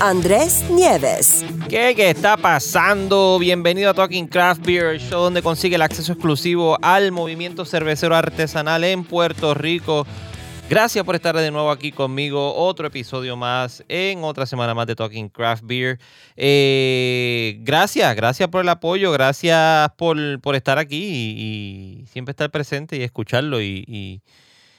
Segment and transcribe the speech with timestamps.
[0.00, 1.44] Andrés Nieves.
[1.68, 3.38] ¿Qué, ¿Qué está pasando?
[3.38, 8.84] Bienvenido a Talking Craft Beer, show donde consigue el acceso exclusivo al movimiento cervecero artesanal
[8.84, 10.06] en Puerto Rico.
[10.68, 12.54] Gracias por estar de nuevo aquí conmigo.
[12.54, 15.98] Otro episodio más en otra semana más de Talking Craft Beer.
[16.36, 22.96] Eh, gracias, gracias por el apoyo, gracias por, por estar aquí y, siempre estar presente
[22.96, 24.20] y escucharlo y,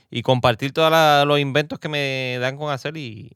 [0.09, 3.35] y compartir todos los inventos que me dan con hacer y,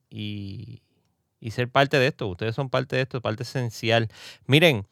[1.42, 2.28] y ser parte de esto.
[2.28, 4.08] Ustedes son parte de esto, parte esencial.
[4.46, 4.86] Miren,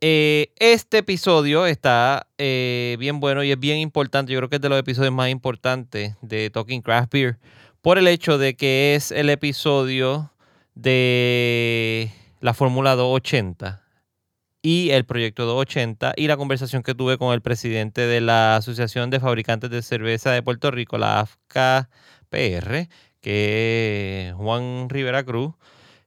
[0.00, 4.32] eh, este episodio está eh, bien bueno y es bien importante.
[4.32, 7.38] Yo creo que es de los episodios más importantes de Talking Craft Beer
[7.82, 10.32] por el hecho de que es el episodio
[10.74, 13.82] de la Fórmula 280
[14.62, 19.10] y el proyecto 280 y la conversación que tuve con el presidente de la Asociación
[19.10, 22.88] de Fabricantes de Cerveza de Puerto Rico, la AFCA-PR,
[23.24, 25.54] que es Juan Rivera Cruz,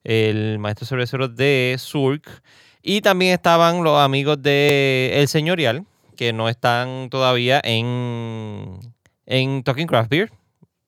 [0.03, 2.43] el maestro cervecero de Surk.
[2.83, 5.83] Y también estaban los amigos de El Señorial,
[6.15, 8.77] que no están todavía en,
[9.25, 10.31] en Talking Craft Beer.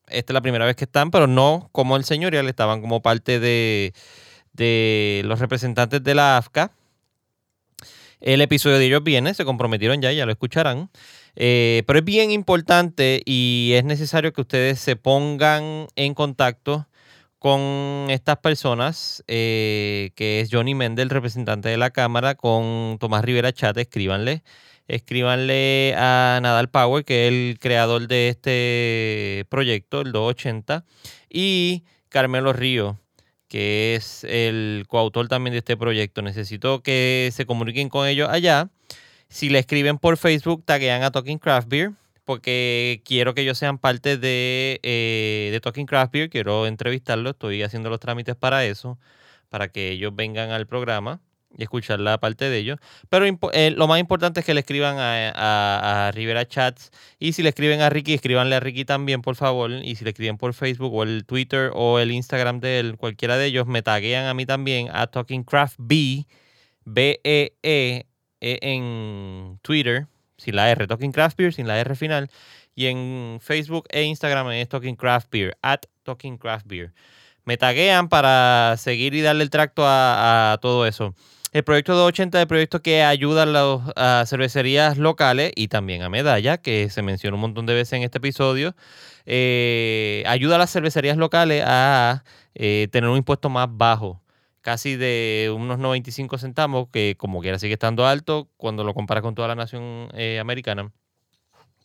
[0.08, 3.39] Esta es la primera vez que están, pero no como El Señorial, estaban como parte
[3.39, 3.93] de,
[4.53, 6.71] de los representantes de la AFCA.
[8.21, 10.91] El episodio de ellos viene, se comprometieron ya, ya lo escucharán.
[11.41, 16.85] Eh, pero es bien importante y es necesario que ustedes se pongan en contacto
[17.39, 23.53] con estas personas, eh, que es Johnny Mendel, representante de la Cámara, con Tomás Rivera
[23.53, 24.43] Chat, escríbanle.
[24.89, 30.83] Escríbanle a Nadal Power, que es el creador de este proyecto, el 280,
[31.30, 32.99] y Carmelo Río,
[33.47, 36.21] que es el coautor también de este proyecto.
[36.21, 38.69] Necesito que se comuniquen con ellos allá
[39.29, 41.91] si le escriben por Facebook, taguean a Talking Craft Beer,
[42.25, 46.29] porque quiero que ellos sean parte de, eh, de Talking Craft Beer.
[46.29, 48.99] Quiero entrevistarlos, estoy haciendo los trámites para eso,
[49.49, 51.21] para que ellos vengan al programa
[51.57, 52.79] y escuchar la parte de ellos.
[53.09, 56.91] Pero eh, lo más importante es que le escriban a, a, Rivera Chats.
[57.19, 59.71] Y si le escriben a Ricky, escríbanle a Ricky también, por favor.
[59.71, 63.37] Y si le escriben por Facebook o el Twitter o el Instagram de él, cualquiera
[63.37, 66.27] de ellos, me taguean a mí también a Talking Craft B,
[66.85, 68.08] B-E-E e
[68.42, 70.08] en Twitter,
[70.38, 72.30] sin la R, Talking Craft Beer, sin la R final.
[72.76, 76.94] Y en Facebook e Instagram es Talking Craft Beer, at Talking Craft Beer.
[77.45, 81.16] Me taguean para seguir y darle el tracto a, todo eso.
[81.52, 86.10] El proyecto 280 es el proyecto que ayuda a las cervecerías locales y también a
[86.10, 88.76] Medalla, que se menciona un montón de veces en este episodio.
[89.26, 92.23] Eh, ayuda a las cervecerías locales a
[92.54, 94.21] eh, tener un impuesto más bajo
[94.69, 99.33] casi de unos 95 centavos, que como quiera sigue estando alto cuando lo comparas con
[99.33, 100.91] toda la nación eh, americana.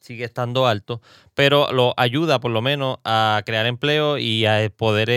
[0.02, 1.00] Sigue estando alto,
[1.32, 5.14] pero lo ayuda por lo menos a crear empleo y a poder eh,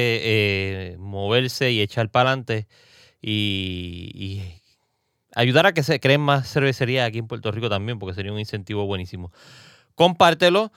[0.93, 2.69] eh, moverse y echar para adelante
[3.21, 4.61] y, y,
[5.35, 8.39] ayudar a que se creen más cervecerías aquí en Puerto Rico también, porque sería un
[8.39, 9.33] incentivo buenísimo.
[9.93, 10.71] Compártelo.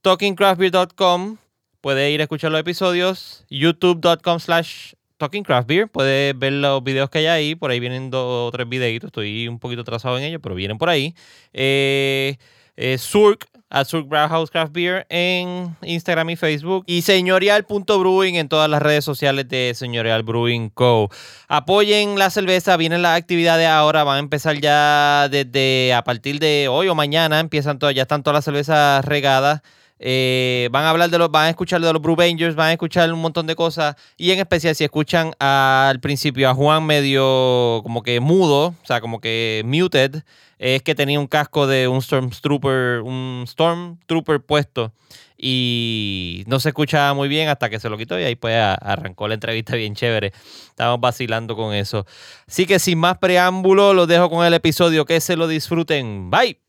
[0.00, 1.36] TalkingCraftBeer.com.
[1.82, 3.44] Puede ir a escuchar los episodios.
[3.50, 5.88] YouTube.com slash Talking Craft Beer.
[5.88, 7.54] Puedes ver los videos que hay ahí.
[7.54, 9.08] Por ahí vienen dos o tres videitos.
[9.08, 11.14] Estoy un poquito atrasado en ellos, pero vienen por ahí.
[11.52, 12.36] Eh,
[12.76, 16.84] eh, Surk, a Surk Craft Beer en Instagram y Facebook.
[16.86, 21.08] Y señorial.brewing en todas las redes sociales de Señorial Brewing Co.
[21.48, 22.76] Apoyen la cerveza.
[22.76, 24.04] Vienen las actividades ahora.
[24.04, 27.40] Van a empezar ya desde a partir de hoy o mañana.
[27.40, 29.62] Empiezan todas, ya están todas las cervezas regadas.
[29.98, 32.72] Eh, van a hablar de los, van a escuchar de los Brew Rangers, van a
[32.72, 33.96] escuchar un montón de cosas.
[34.16, 39.00] Y en especial, si escuchan al principio a Juan medio como que mudo, o sea,
[39.00, 40.22] como que muted,
[40.58, 44.92] es que tenía un casco de un Stormtrooper, un Stormtrooper puesto.
[45.36, 49.28] Y no se escuchaba muy bien hasta que se lo quitó y ahí pues arrancó
[49.28, 50.32] la entrevista bien chévere.
[50.68, 52.06] Estamos vacilando con eso.
[52.46, 55.04] Así que sin más preámbulo, los dejo con el episodio.
[55.04, 56.30] Que se lo disfruten.
[56.30, 56.63] Bye.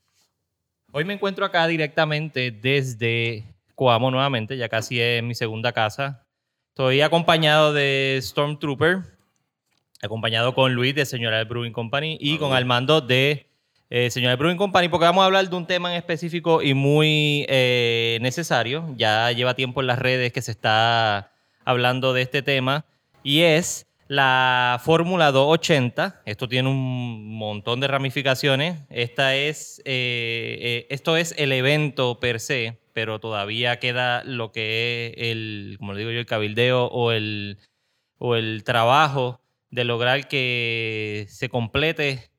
[0.98, 3.44] Hoy me encuentro acá directamente desde
[3.76, 6.26] Coamo nuevamente, ya casi es mi segunda casa.
[6.70, 9.00] Estoy acompañado de Stormtrooper,
[10.02, 13.46] acompañado con Luis de Señora Brewing Company y con Armando de
[13.90, 17.46] eh, Señora Brewing Company, porque vamos a hablar de un tema en específico y muy
[17.50, 18.96] eh, necesario.
[18.96, 21.34] Ya lleva tiempo en las redes que se está
[21.66, 22.86] hablando de este tema
[23.22, 26.22] y es la Fórmula 280.
[26.26, 28.82] Esto tiene un montón de ramificaciones.
[28.90, 35.14] Esta es, eh, eh, esto es el evento per se, pero todavía queda lo que
[35.16, 37.58] es el, como le digo yo, el cabildeo o el,
[38.18, 39.42] o el trabajo
[39.72, 42.32] de lograr que se complete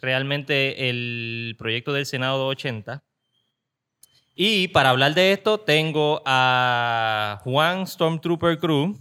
[0.00, 3.04] realmente el proyecto del Senado 280.
[4.34, 8.96] Y para hablar de esto tengo a Juan Stormtrooper Cruz,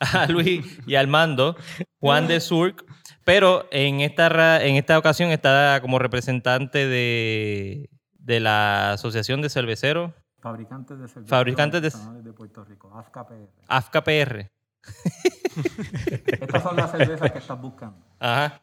[0.14, 1.56] a Luis y al mando,
[2.00, 2.84] Juan de Surk,
[3.24, 10.12] pero en esta, en esta ocasión está como representante de, de la Asociación de Cerveceros.
[10.40, 13.48] Fabricantes de cerveza Fabricantes de- de Puerto Rico, AFCAPR.
[13.66, 14.50] AFCAPR.
[16.40, 17.98] Estas son las cervezas que estás buscando.
[18.20, 18.60] Ajá.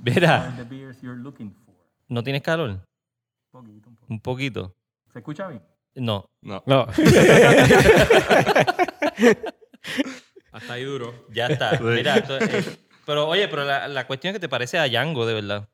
[0.00, 1.74] Mira, Are the beers you're looking for.
[2.08, 2.70] ¿no tienes calor?
[2.70, 2.80] Un
[3.50, 4.06] poquito, un poquito.
[4.14, 4.74] Un poquito.
[5.12, 5.62] ¿Se escucha bien?
[5.94, 6.26] No.
[6.42, 6.86] No, No.
[10.52, 11.26] hasta ahí duro.
[11.32, 11.78] Ya está.
[11.80, 12.64] Mira, esto- eh,
[13.04, 15.68] pero oye, pero la, la cuestión es que te parece a Django, de verdad.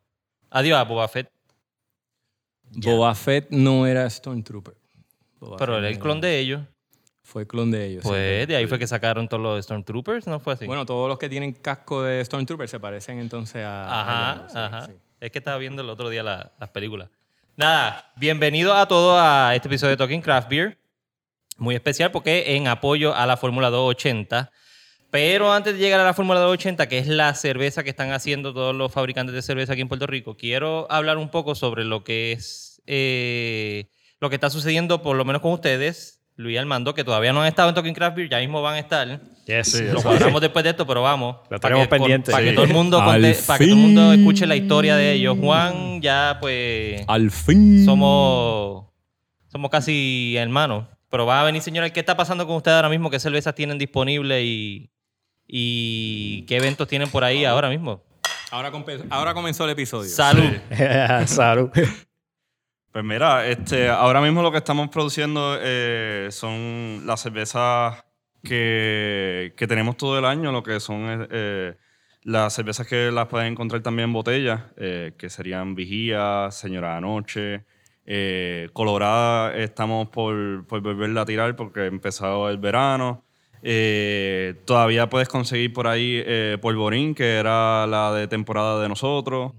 [0.51, 1.31] Adiós a Boba Fett.
[2.75, 4.75] Boba Fett no era Stormtrooper.
[5.41, 6.63] Boba Pero Fett era el no clon de ellos.
[7.23, 8.03] Fue clon de ellos.
[8.03, 10.67] sí, Pues de ahí fue que sacaron todos los Stormtroopers, ¿no fue así?
[10.67, 13.85] Bueno, todos los que tienen casco de Stormtrooper se parecen entonces a.
[13.85, 14.87] a Ajá, Django, sí, ajá.
[14.87, 14.93] sí.
[15.21, 17.09] Es que estaba viendo el otro día la- las películas.
[17.57, 20.79] Nada, bienvenido a todos a este episodio de Talking Craft Beer.
[21.63, 24.51] Muy especial porque en apoyo a la Fórmula 280.
[25.13, 28.53] Pero antes de llegar a la Fórmula 280, que es la cerveza que están haciendo
[28.53, 32.03] todos los fabricantes de cerveza aquí en Puerto Rico, quiero hablar un poco sobre lo
[32.03, 33.87] que es eh,
[34.21, 37.47] lo que está sucediendo, por lo menos con ustedes, Luis Armando, que todavía no han
[37.49, 39.21] estado en Talking Craft Beer, ya mismo van a estar.
[39.47, 39.81] Yes.
[39.83, 41.37] Lo cuadramos después de esto, pero vamos.
[41.51, 42.33] Lo para tenemos que, con- pendiente.
[42.33, 42.55] Para que Sí.
[42.57, 45.37] todo el mundo conte- para que todo el mundo escuche la historia de ellos.
[45.41, 47.85] Juan, ya pues Al fin.
[47.85, 48.87] somos,
[49.53, 50.87] somos casi hermanos.
[51.13, 53.11] Pero va a venir, señora, ¿qué está pasando con ustedes ahora mismo?
[53.11, 54.91] ¿Qué cervezas tienen disponibles y,
[55.47, 58.03] y qué eventos tienen por ahí ahora mismo?
[58.51, 58.73] Ahora,
[59.11, 60.09] ahora comenzó el episodio.
[60.09, 60.51] Salud.
[61.27, 61.71] Salud.
[62.93, 68.03] Pues mira, este, ahora mismo lo que estamos produciendo eh, son las cervezas
[68.43, 71.77] que, que tenemos todo el año, lo que son eh,
[72.23, 77.67] las cervezas que las pueden encontrar también en botella, eh, que serían Vigía, Señora Anoche,
[78.07, 83.25] eh, Colorada estamos por, por volverla a tirar porque ha empezado el verano.
[83.63, 89.53] Eh, todavía puedes conseguir por ahí eh, Polvorín, que era la de temporada de nosotros.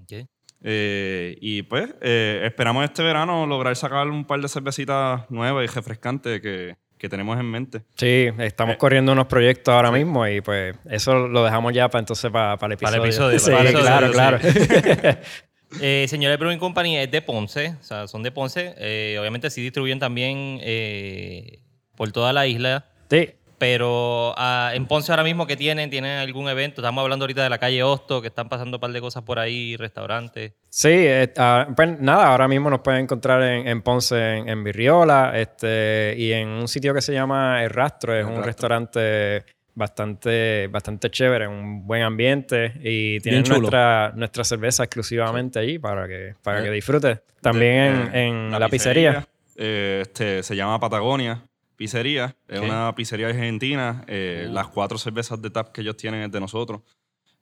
[0.65, 5.67] Eh, y pues eh, esperamos este verano lograr sacar un par de cervecitas nuevas y
[5.67, 7.81] refrescantes que, que tenemos en mente.
[7.95, 12.31] Sí, estamos corriendo unos proyectos ahora mismo y pues eso lo dejamos ya para entonces
[12.31, 13.29] para, para el Para episodio.
[13.31, 14.67] el episodio, Sí, para el episodio, claro, sí.
[14.67, 15.19] claro.
[15.81, 18.73] Eh, Señores Brewing Company es de Ponce, o sea, son de Ponce.
[18.77, 21.59] Eh, obviamente sí distribuyen también eh,
[21.95, 22.85] por toda la isla.
[23.09, 23.29] sí.
[23.59, 26.81] Pero ah, en Ponce ahora mismo que tienen, tienen algún evento.
[26.81, 29.39] Estamos hablando ahorita de la calle Hosto, que están pasando un par de cosas por
[29.39, 30.51] ahí, restaurantes.
[30.67, 34.65] Sí, eh, ah, pues nada, ahora mismo nos pueden encontrar en, en Ponce, en, en
[34.65, 38.45] Virriola, este, y en un sitio que se llama El Rastro, es un Rastro.
[38.47, 46.07] restaurante bastante, bastante chévere, un buen ambiente, y tienen nuestra, nuestra cerveza exclusivamente allí para
[46.07, 47.19] que, para que Eh, disfrutes.
[47.41, 49.27] También De- en, en la, pizzería.
[49.57, 51.43] eh, este, se llama Patagonia
[51.75, 52.35] Pizzería.
[52.47, 54.03] Es una pizzería argentina.
[54.07, 54.53] Eh, Uh.
[54.53, 56.81] Las cuatro cervezas de tap que ellos tienen es de nosotros.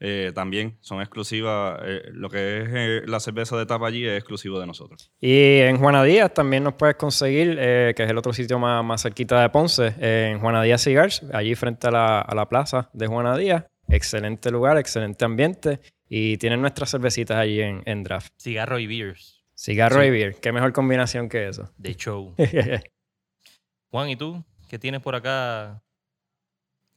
[0.04, 1.80] Eh, también son exclusivas.
[1.86, 5.12] eh, lo que es eh, la cerveza de tap allí es exclusivo de nosotros.
[5.20, 8.84] Y en Juana Díaz también nos puedes conseguir, eh, que es el otro sitio más,
[8.84, 12.90] más cerquita de Ponce, en Juana Díaz Cigars, allí frente a la, a la plaza
[12.94, 13.66] de Juana Díaz.
[13.90, 15.80] Excelente lugar, excelente ambiente.
[16.10, 18.34] Y tienen nuestras cervecitas allí en, en draft.
[18.42, 19.44] Cigarro y beers.
[19.56, 21.72] Cigarro y beer, qué mejor combinación que eso.
[21.78, 22.34] De show.
[23.92, 24.44] Juan, ¿y tú?
[24.68, 25.84] ¿Qué tienes por acá?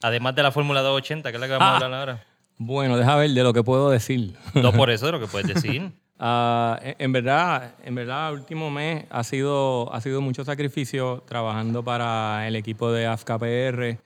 [0.03, 1.75] Además de la Fórmula 280, que es la que vamos a Ah.
[1.85, 2.25] hablar ahora.
[2.59, 4.35] Bueno, deja ver de lo que puedo decir.
[4.55, 5.83] No por eso de lo que puedes decir.
[5.83, 11.83] En, en verdad, en verdad, el último mes ha sido, ha sido mucho sacrificio trabajando
[11.83, 13.99] para el equipo de AFKPR.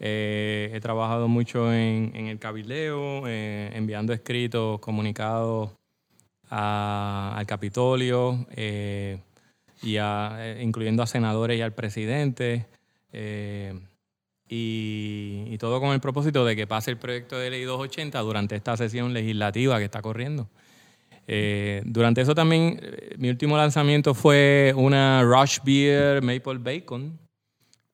[0.00, 5.70] Eh, he trabajado mucho en, en el cabildeo, eh, enviando escritos, comunicados
[6.50, 9.18] a- al Capitolio, eh,
[9.82, 12.66] y a- eh, incluyendo a senadores y al presidente.
[13.12, 13.74] eh,
[14.48, 18.56] y, y todo con el propósito de que pase el proyecto de ley 280 durante
[18.56, 20.48] esta sesión legislativa que está corriendo.
[21.26, 27.18] Eh, durante eso también, eh, mi último lanzamiento fue una Rush Beer Maple Bacon,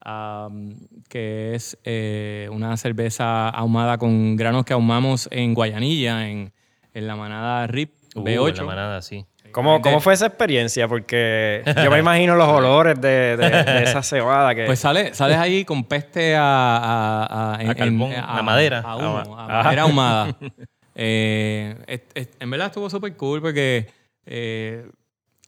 [0.01, 0.75] am,
[1.09, 6.53] que es eh, una cerveza ahumada con granos que ahumamos en Guayanilla, en,
[6.93, 8.49] en la manada RIP Uh, B8.
[8.51, 9.27] en la manada, sí.
[9.55, 10.89] ¿Cómo, ¿Cómo fue esa experiencia?
[10.89, 14.65] Porque yo me imagino los olores de, de- de esa cebada que...
[14.67, 18.81] Pues sale, sales ahí con peste a, a, a, en- carbón, en- a madera.
[18.85, 20.37] A, humo, Ah, a madera ahumada.
[20.97, 23.89] Eh, es- es- en verdad estuvo súper cool porque
[24.27, 24.87] eh,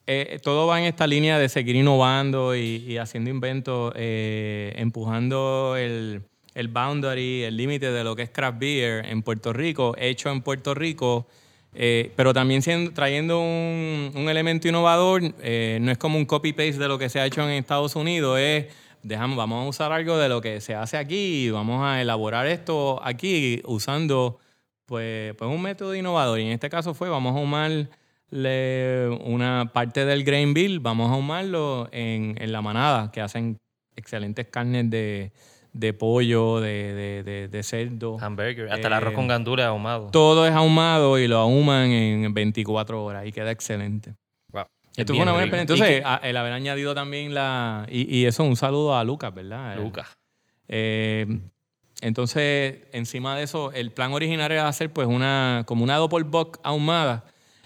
[0.07, 5.77] eh, todo va en esta línea de seguir innovando y, y haciendo inventos, eh, empujando
[5.79, 6.23] el,
[6.55, 10.43] el boundary, el límite de lo que es craft beer en Puerto Rico, hecho en
[10.43, 11.29] Puerto Rico.
[11.79, 12.63] Eh, pero también
[12.95, 17.27] trayendo un, elemento innovador, eh, no es como un copy-paste de lo que se ha
[17.27, 18.67] hecho en Estados Unidos, es,
[19.03, 22.47] dejamos, vamos a usar algo de lo que se hace aquí y vamos a elaborar
[22.47, 24.39] esto aquí usando
[24.87, 26.41] pues, pues un método innovador.
[26.41, 27.89] Y en este caso fue, vamos a ahumarle
[29.25, 33.59] una parte del grain bill, vamos a ahumarlo en, en la manada, que hacen
[33.97, 35.33] excelentes carnes de,
[35.79, 38.17] de pollo, de, de, de- de cerdo.
[38.21, 40.11] Hamburger, hasta el arroz Eh, con gandules ahumado.
[40.11, 44.15] Todo es ahumado y lo ahuman en 24 horas y queda excelente.
[44.53, 44.65] Wow.
[44.97, 45.57] Esto fue una buena rico.
[45.57, 45.87] experiencia.
[45.87, 47.87] ¿Y Entonces, a- el haber añadido también la...
[47.91, 49.77] Y, y eso, un saludo a Lucas, ¿verdad?
[49.77, 50.09] Lucas.
[50.69, 51.27] eh,
[52.03, 57.25] entonces, encima de eso, el plan original era hacer pues una, como una doppelbock ahumada.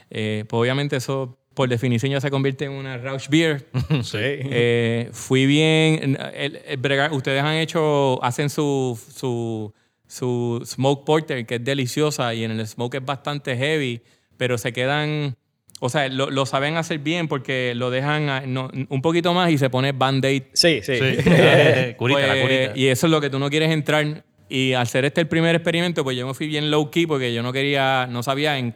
[0.08, 3.66] Eh, pues obviamente eso, por definición, ya se convierte en una Rausch Beer.
[4.02, 4.16] Sí.
[4.18, 6.16] Eh, fui bien.
[6.34, 9.70] el- el bregar- ustedes han hecho, hacen su, su,
[10.06, 14.00] su smoke porter, que es deliciosa, y en el smoke es bastante heavy,
[14.38, 15.36] pero se quedan.
[15.80, 19.50] O sea, lo, lo saben hacer bien porque lo dejan a- no, un poquito más
[19.50, 20.92] y se pone band-aid sí, sí.
[21.98, 22.72] curita, la pues, curita.
[22.74, 24.24] Y eso es lo que tú no quieres entrar.
[24.48, 27.34] Y al ser este el primer experimento, pues yo me fui bien low key porque
[27.34, 28.74] yo no quería, no sabía, en,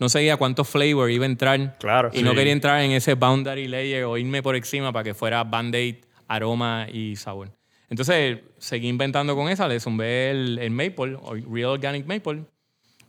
[0.00, 1.76] no sabía cuánto flavor iba a entrar.
[1.78, 5.14] Claro, Y no quería entrar en ese boundary layer o irme por encima para que
[5.14, 7.50] fuera band-aid, aroma y sabor.
[7.88, 11.16] Entonces seguí inventando con esa, le zumbé el, el maple,
[11.50, 12.44] real organic maple.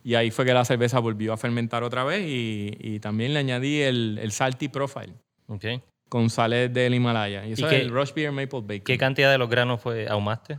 [0.04, 3.38] Y ahí fue que la cerveza volvió a fermentar otra vez y, y también le
[3.38, 5.12] añadí el, el salty profile
[5.46, 5.64] Ok.
[6.08, 7.46] con sales del Himalaya.
[7.46, 8.80] Y eso ¿Y es qué- el Rush Beer Maple Bacon.
[8.84, 10.58] ¿Qué cantidad de los granos fue ahumaste?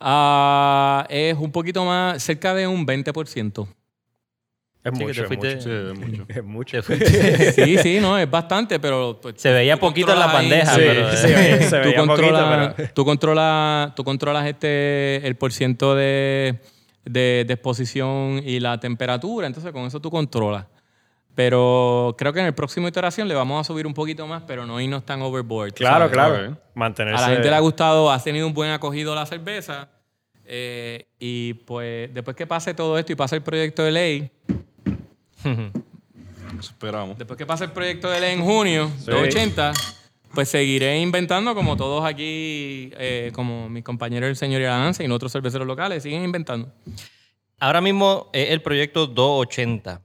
[0.00, 3.68] Ah, es un poquito más, cerca de un 20%.
[4.82, 5.62] Es Sí, que mucho, te es fuiste- mucho.
[5.62, 6.24] Sí, es mucho.
[6.28, 6.76] Es mucho.
[6.76, 9.18] Te fuiste- Sí, sí, no, es bastante, pero...
[9.20, 11.10] pues, Se veía tú poquito en la bandeja, Sí, pero...
[11.10, 12.88] sí, se tú, veía poquito, controlas, pero...
[12.94, 16.60] tú controlas, tú controlas este, el porciento de,
[17.04, 20.64] de, de exposición y la temperatura, entonces con eso tú controlas.
[21.34, 24.66] Pero creo que en el próximo iteración le vamos a subir un poquito más, pero
[24.66, 25.72] no irnos tan overboard.
[25.72, 26.12] tú Claro, sabes.
[26.12, 26.52] claro.
[26.52, 26.58] Ok.
[26.74, 27.22] Mantenerse...
[27.22, 29.88] A la gente le ha gustado, ha tenido un buen acogido la cerveza.
[30.44, 34.30] eh, y pues después que pase todo esto y pase el proyecto de ley,
[35.44, 37.16] Eso esperamos.
[37.18, 39.10] después que pase el proyecto de ley en junio, Sí.
[39.10, 39.72] 280,
[40.34, 45.32] pues seguiré inventando como todos aquí, eh, como mis compañeros el señor Iranza y otros
[45.32, 46.72] cerveceros locales, siguen inventando.
[47.58, 50.00] Ahora mismo es el proyecto 280.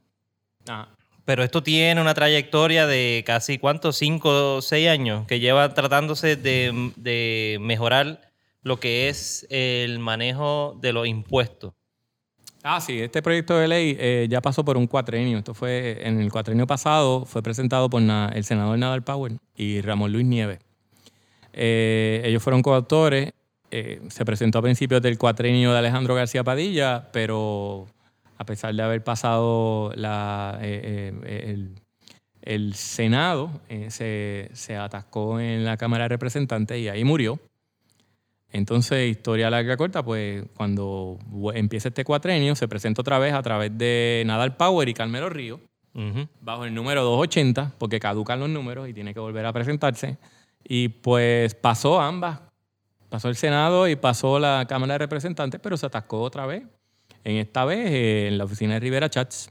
[0.68, 0.90] Ajá.
[1.26, 3.98] Pero esto tiene una trayectoria de casi, ¿cuántos?
[3.98, 5.26] ¿Cinco o seis años?
[5.26, 8.22] Que lleva tratándose de, de mejorar
[8.62, 11.74] lo que es el manejo de los impuestos.
[12.68, 15.38] Ah, sí, este proyecto de ley eh, ya pasó por un cuatrenio.
[15.38, 20.12] Esto fue en el cuatrenio pasado, fue presentado por el senador Nadal Power y Ramón
[20.12, 20.58] Luis Nieves.
[21.54, 23.34] Eh, ellos fueron coautores.
[23.70, 27.86] eh, se presentó a principios del cuatrenio de Alejandro García Padilla, pero
[28.40, 29.92] a pesar de haber pasado
[32.42, 37.40] el, Senado, se, se atascó en la Cámara de Representantes y ahí murió.
[38.56, 41.20] Entonces, historia larga corta, pues cuando
[41.54, 45.60] empieza este cuatrenio, se presenta otra vez a través de Nadal Power y Carmelo Río,
[46.42, 50.18] bajo el número 280, porque caducan los números y tiene que volver a presentarse.
[50.64, 52.40] Y pues pasó ambas.
[53.10, 56.64] Pasó el Senado y pasó la Cámara de Representantes, pero se atascó otra vez.
[57.26, 59.50] En esta vez eh, en la oficina de Rivera Chats.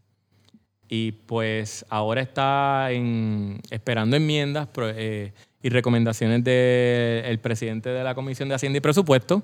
[0.88, 5.32] Y pues ahora está en- esperando enmiendas pro- eh,
[5.64, 9.42] y recomendaciones del presidente de la Comisión de Hacienda y Presupuesto,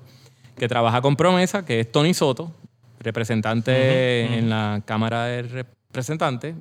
[0.55, 2.53] que trabaja con promesa, que es Tony Soto,
[2.99, 6.53] representante en la Cámara de Representantes.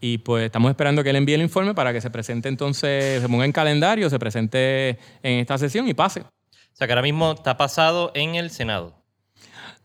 [0.00, 3.28] Y pues estamos esperando que él envíe el informe para que se presente entonces, se
[3.28, 6.20] ponga en calendario, se presente en esta sesión y pase.
[6.20, 6.26] O
[6.72, 8.94] sea que ahora mismo está pasado en el Senado.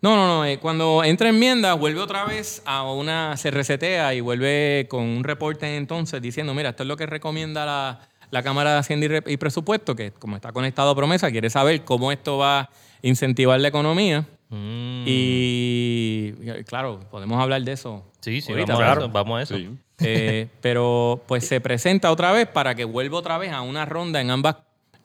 [0.01, 0.45] No, no, no.
[0.45, 3.35] eh, cuando entra enmienda, vuelve otra vez a una.
[3.35, 7.65] Se resetea y vuelve con un reporte entonces diciendo: Mira, esto es lo que recomienda
[7.65, 11.31] la, la Cámara de Hacienda y, Re- y Presupuesto, que como está conectado a promesa,
[11.31, 12.69] quiere saber cómo esto va a
[13.01, 14.25] incentivar la economía.
[14.49, 15.03] Mm.
[15.07, 16.33] Y
[16.65, 18.03] claro, podemos hablar de eso.
[18.19, 19.01] Sí, sí, ahorita, vamos, claro.
[19.01, 19.55] a eso, vamos a eso.
[19.55, 19.69] Sí.
[19.99, 24.19] Eh, pero pues se presenta otra vez para que vuelva otra vez a una ronda
[24.19, 24.57] en ambas,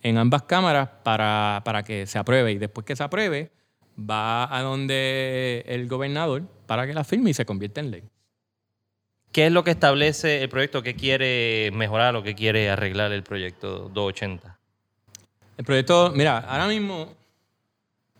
[0.02, 2.50] en ambas cámaras para, para que se apruebe.
[2.50, 3.52] Y después que se apruebe,
[3.96, 8.02] va a donde el gobernador para que la firme y se convierta en ley.
[9.32, 10.82] ¿Qué es lo que establece el proyecto?
[10.82, 14.58] ¿Qué quiere mejorar o qué quiere arreglar el proyecto 280?
[15.56, 17.14] El proyecto, mira, ahora mismo,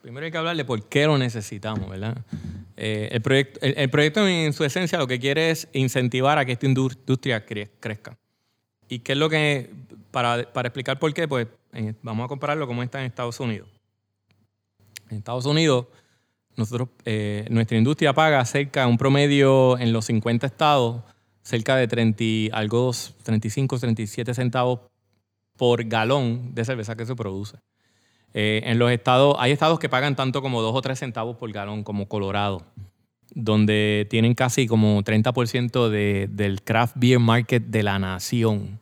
[0.02, 2.16] primero hay que hablar de por qué lo necesitamos, ¿verdad?
[2.76, 6.52] Eh, el, proyecto, el, proyecto en su esencia lo que quiere es incentivar a que
[6.52, 8.16] esta indu- industria cre- crezca.
[8.88, 9.70] ¿Y qué es lo que,
[10.10, 11.48] para, para explicar por qué, pues
[12.02, 13.68] vamos a compararlo como está en Estados Unidos.
[15.10, 15.86] En Estados Unidos,
[16.56, 21.02] nosotros, eh, nuestra industria paga cerca, un promedio en los 50 estados,
[21.42, 22.92] cerca de 30, y algo,
[23.22, 24.80] 35, 37 centavos
[25.56, 27.58] por galón de cerveza que se produce.
[28.32, 31.50] Eh, en los estados, hay estados que pagan tanto como 2 o 3 centavos por
[31.52, 32.64] galón, como Colorado,
[33.34, 38.80] donde tienen casi como 30% de, del craft beer market de la nación.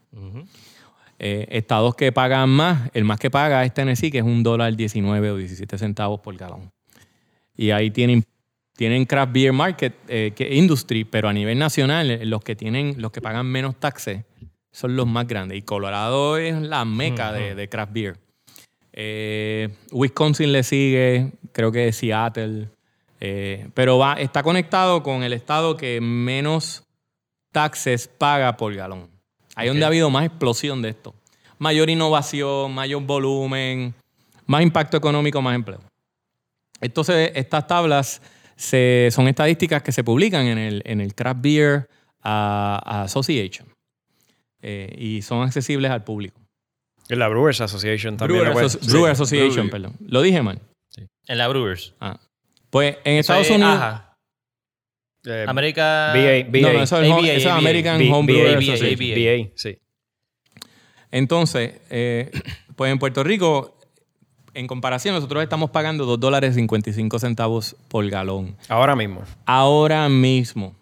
[1.21, 4.77] Eh, estados que pagan más, el más que paga es Tennessee, que es un dólar
[4.77, 6.71] 19 o 17 centavos por galón.
[7.59, 8.25] Y ahí tienen,
[8.77, 12.95] tienen craft beer market, eh, que industry, pero a nivel nacional, eh, los que tienen,
[13.03, 14.25] los que pagan menos taxes
[14.71, 15.59] son los más grandes.
[15.59, 18.17] Y Colorado es la meca de, de craft beer.
[18.93, 22.69] Eh, Wisconsin le sigue, creo que Seattle.
[23.21, 26.85] eh, pero va, está conectado con el estado que menos
[27.53, 29.09] taxes paga por galón.
[29.57, 31.15] Ahí es donde ha habido más explosión de esto.
[31.59, 33.95] Mayor innovación, mayor volumen,
[34.47, 35.81] más impacto económico, más empleo.
[36.81, 38.23] Entonces, estas tablas
[38.57, 41.89] se- son estadísticas que se publican en el, en el Craft Beer
[42.23, 43.69] Association
[44.63, 46.41] eh, y son accesibles al público.
[47.09, 48.41] Y la Brewers Association también.
[48.41, 49.23] Brewer, lo puede- Asso- Brewer sí.
[49.23, 49.71] Association, Brewery.
[49.71, 49.97] perdón.
[50.07, 50.61] Lo dije mal.
[51.27, 51.95] En la Brewers.
[52.01, 52.19] Ah.
[52.71, 53.75] Pues en Eso Estados es Unidos...
[53.81, 54.05] AHA.
[55.25, 56.13] Eh, América.
[56.15, 56.61] BA, BA.
[56.61, 57.55] No, no, eso es, ABA, eso es.
[57.55, 59.53] American B- Home BA, Brewer BA, Association.
[59.57, 59.79] Sí.
[61.11, 62.31] Entonces, eh,
[62.77, 63.78] pues en Puerto Rico,
[64.59, 68.57] en comparación, nosotros estamos pagando 2 dólares 55 centavos por galón.
[68.69, 69.23] Ahora mismo.
[69.47, 70.75] Ahora mismo.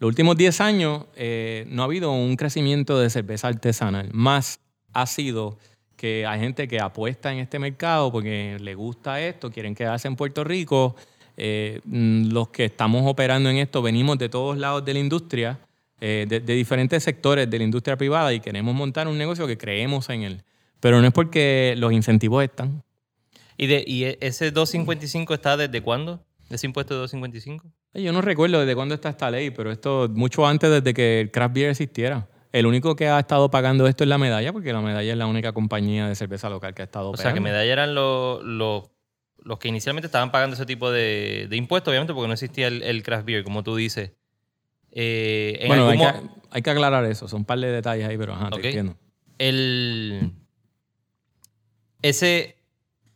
[0.00, 4.10] Los últimos 10 años eh, no ha habido un crecimiento de cerveza artesanal.
[4.12, 4.58] Más
[4.92, 5.58] ha sido
[5.96, 10.16] que hay gente que apuesta en este mercado porque le gusta esto, quieren quedarse en
[10.16, 10.96] Puerto Rico.
[11.36, 15.60] Eh, mm, los que estamos operando en esto venimos de todos lados de la industria,
[16.00, 19.56] eh, de, de diferentes sectores de la industria privada y queremos montar un negocio que
[19.56, 20.42] creemos en él.
[20.80, 22.82] Pero no es porque los incentivos están.
[23.56, 26.24] ¿Y, de, ¿Y e- ese 255 está desde cuándo?
[26.50, 27.72] ¿Ese impuesto de 255?
[27.94, 31.20] Eh, Yo no recuerdo desde cuándo está esta ley, pero esto mucho antes desde que
[31.20, 32.28] el craft beer existiera.
[32.52, 35.26] El único que ha estado pagando esto es la medalla, porque la medalla es la
[35.26, 37.40] única compañía de cerveza local que ha estado O sea, que.
[37.40, 38.90] Medalla eran los, los,
[39.38, 42.82] los que inicialmente estaban pagando ese tipo de, de impuestos, obviamente, porque no existía el,
[42.82, 44.12] el craft beer, como tú dices.
[44.92, 46.12] Eh, en Bueno, hay que,
[46.50, 47.26] hay que aclarar eso.
[47.26, 48.64] Son un par de detalles ahí, pero ajá, te Ok.
[48.66, 48.96] entiendo.
[49.38, 50.30] el,
[52.02, 52.56] ese,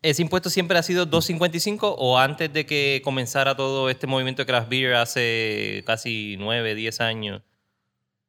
[0.02, 4.46] ¿Ese impuesto siempre ha sido 2.55 o antes de que comenzara todo este movimiento de
[4.46, 7.42] craft beer hace casi 9, 10 años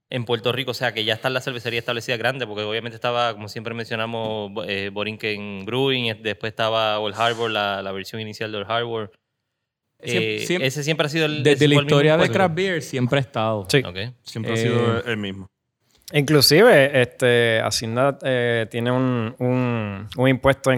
[0.10, 0.72] en Puerto Rico?
[0.72, 4.52] O sea, que ya está la cervecería establecida grande, porque obviamente estaba, como siempre mencionamos,
[4.68, 9.12] eh, Borinquen Brewing, eh, después estaba Old Harbor, la, la versión inicial de Old Harbor.
[10.02, 11.44] Eh, ese siempre ha sido el...
[11.44, 13.68] Desde la historia de craft beer siempre ha estado.
[13.70, 13.84] Sí.
[14.24, 15.52] Siempre Eh, ha sido el mismo.
[16.12, 20.72] Inclusive, este, Hacienda eh, tiene un, un, un impuesto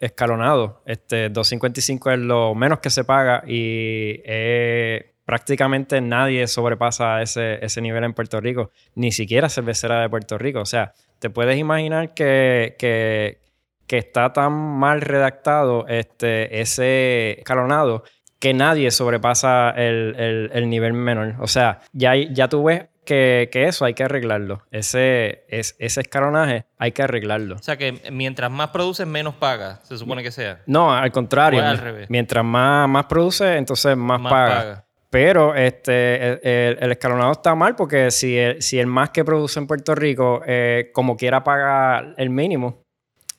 [0.00, 0.82] escalonado.
[0.86, 7.80] Este, 255 es lo menos que se paga y eh, prácticamente nadie sobrepasa ese, ese
[7.82, 10.60] nivel en Puerto Rico, ni siquiera cervecera de Puerto Rico.
[10.60, 13.40] O sea, te puedes imaginar que, que,
[13.86, 18.02] que está tan mal redactado este, ese escalonado
[18.38, 21.34] que nadie sobrepasa el, el- el nivel menor.
[21.40, 24.62] O sea, ya, ya tú ves que, que eso hay que arreglarlo.
[24.70, 27.56] Ese, es, ese escalonaje hay que arreglarlo.
[27.56, 30.60] O sea, que mientras más produces, menos pagas, se supone que sea.
[30.66, 31.62] No, al contrario.
[31.64, 32.10] Al revés.
[32.10, 34.54] Mientras más, más produce, entonces más, Más paga.
[34.56, 34.84] paga.
[35.10, 39.24] Pero este, el, el- el escalonado está mal porque si el, si el más que
[39.24, 42.82] produce en Puerto Rico, eh, como quiera pagar el mínimo,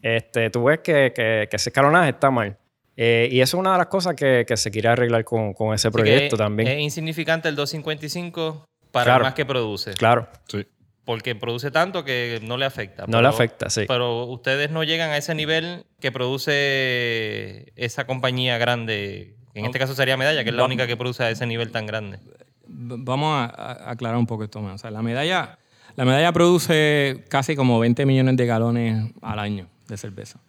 [0.01, 2.57] este, tú ves que, que- que ese escalonaje está mal.
[2.97, 5.73] Eh, y eso es una de las cosas que, que se quiere arreglar con, con
[5.73, 6.69] ese Así que proyecto también.
[6.69, 8.63] Es insignificante el 255
[8.95, 9.23] para Claro.
[9.25, 9.93] más que produce.
[9.93, 10.65] claro, Sí.
[11.03, 13.05] Porque produce tanto que no le afecta.
[13.07, 13.83] no le afecta, sí.
[13.87, 19.35] Pero ustedes no llegan a ese nivel que produce esa compañía grande.
[19.53, 21.85] En este caso sería Medalla, que es la única que produce a ese nivel tan
[21.85, 22.19] grande.
[22.67, 24.75] Vamos a, a aclarar un poco esto más.
[24.75, 25.59] O sea, la medalla,
[25.95, 30.39] la medalla produce casi como 20 millones de galones al año de cerveza.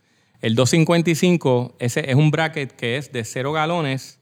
[0.40, 4.20] El 255 ese es un bracket que es de 0 galones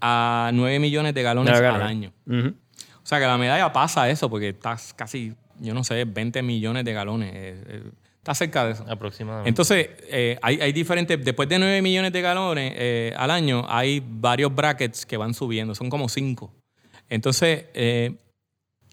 [0.00, 2.12] a 9 millones de galones al año.
[2.26, 2.54] Ujú.
[3.02, 6.84] O sea que la medalla pasa eso porque está casi, yo no sé, 20 millones
[6.84, 7.32] de galones.
[7.34, 7.82] eh, eh,
[8.18, 8.84] Está cerca de eso.
[8.88, 9.48] Aproximadamente.
[9.48, 14.54] Entonces, eh, hay, hay diferentes, después de 9 millones de galones al año, hay varios
[14.54, 16.52] brackets que van subiendo, son como 5.
[17.08, 17.64] Entonces,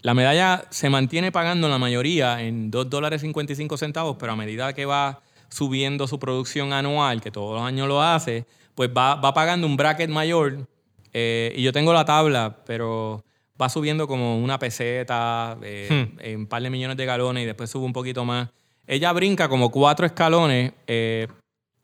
[0.02, 4.72] la medalla se mantiene pagando la mayoría en 2 dólares 55 centavos, pero a medida
[4.72, 9.32] que va subiendo su producción anual, que todos los años lo hace, pues va, va
[9.34, 10.66] pagando un bracket mayor.
[11.12, 13.24] Eh, y yo tengo la tabla, pero
[13.60, 17.70] va subiendo como una peseta, eh, en un par de millones de galones y después
[17.70, 18.48] sube un poquito más.
[18.86, 21.28] Ella brinca como cuatro escalones, eh,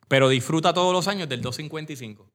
[0.09, 2.29] pero disfruta todos los años del 255.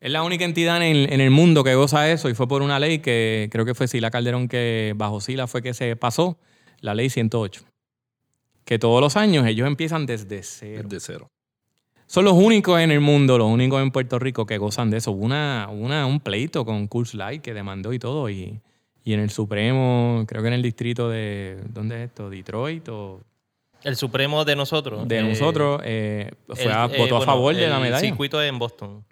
[0.00, 2.78] Es la única entidad en, en el mundo que goza eso y fue por una
[2.78, 6.38] ley que creo que fue Sila Calderón que bajo Sila fue que se pasó,
[6.80, 7.62] la ley 108.
[8.64, 10.88] Que todos los años ellos empiezan desde cero.
[10.88, 11.30] De cero.
[12.06, 15.12] Son los únicos en el mundo, los únicos en Puerto Rico que gozan de eso.
[15.12, 18.28] Una, un pleito con Curse Light que demandó y todo.
[18.28, 18.60] Y,
[19.04, 21.58] y en el Supremo, creo que en el distrito de.
[21.68, 22.28] ¿Dónde es esto?
[22.30, 22.88] ¿Detroit?
[22.88, 23.20] O
[23.84, 25.06] El Supremo de nosotros.
[25.08, 28.00] de eh, nosotros, eh, fue el- a- eh, votó a favor de la el medalla.
[28.00, 29.04] circuito en Boston,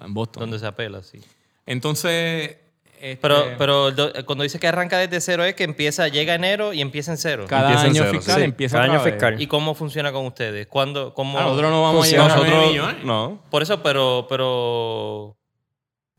[0.00, 0.42] En Boston.
[0.42, 1.20] donde se apela, sí.
[1.66, 2.56] Entonces.
[3.00, 6.34] este, Pero, pero el do- cuando dice que arranca desde cero es que empieza, llega
[6.36, 7.46] enero y empieza en cero.
[7.48, 8.44] cada empieza año cero, fiscal sí.
[8.44, 9.14] empieza Cada otra año vez.
[9.14, 9.42] fiscal.
[9.42, 10.68] ¿Y cómo funciona con ustedes?
[10.68, 12.24] ¿Cuándo, cómo, Ah, nosotros no vamos Funciona.
[12.26, 13.04] a llegar a 9 Nosotros, millones.
[13.04, 13.42] no.
[13.50, 15.36] Por eso, pero, pero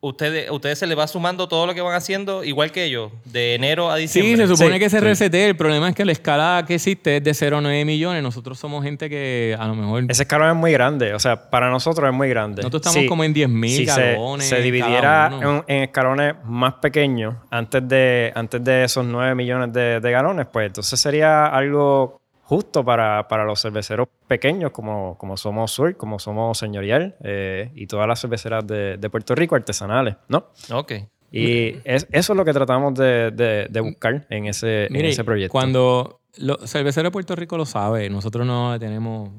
[0.04, 3.56] ustedes, ustedes se les va sumando todo lo que van haciendo igual que ellos, de
[3.56, 4.48] enero a Sí, diciembre.
[4.48, 5.04] se supone Sí, que se sí.
[5.06, 5.48] resete.
[5.48, 8.22] El problema es que la escala que existe es de 0 a 9 millones.
[8.22, 10.04] Nosotros somos gente que a lo mejor.
[10.10, 12.62] Ese escalón es muy grande, o sea, para nosotros es muy grande.
[12.64, 15.32] Nosotros estamos como en 10.000 si se- galones Se, dividiera
[15.68, 20.68] en escalones más pequeños antes de, antes de esos 9 millones de, de galones, pues
[20.68, 26.58] entonces sería algo justo para, para los cerveceros pequeños como, como somos Sur, como somos
[26.58, 30.48] Señorial eh, y todas las cerveceras de, de Puerto Rico artesanales, ¿no?
[30.72, 30.92] Ok.
[31.32, 35.24] Y es- eso es lo que tratamos de, de- de buscar en ese, en ese
[35.24, 35.52] proyecto.
[35.52, 39.30] cuando los cerveceros de Puerto Rico lo sabe, nosotros no le tenemos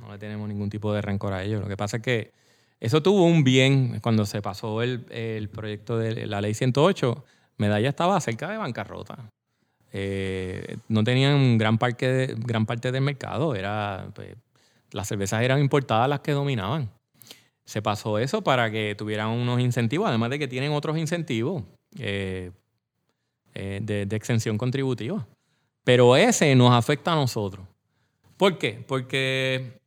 [0.00, 1.60] no le tenemos ningún tipo de rencor a ellos.
[1.62, 2.32] Lo que pasa es que
[2.80, 7.24] eso tuvo un bien cuando se pasó el, el proyecto de la ley 108.
[7.58, 9.30] Medalla estaba cerca de bancarrota.
[9.92, 13.54] Eh, no tenían gran gran parte del mercado.
[13.54, 14.34] Era, pues,
[14.90, 16.90] las cervezas eran importadas las que dominaban.
[17.64, 21.62] Se pasó eso para que tuvieran unos incentivos, además de que tienen otros incentivos
[21.98, 22.50] eh,
[23.54, 25.26] eh, de, de exención contributiva.
[25.84, 27.66] Pero ese nos afecta a nosotros.
[28.36, 28.84] ¿Por qué?
[28.86, 29.80] Porque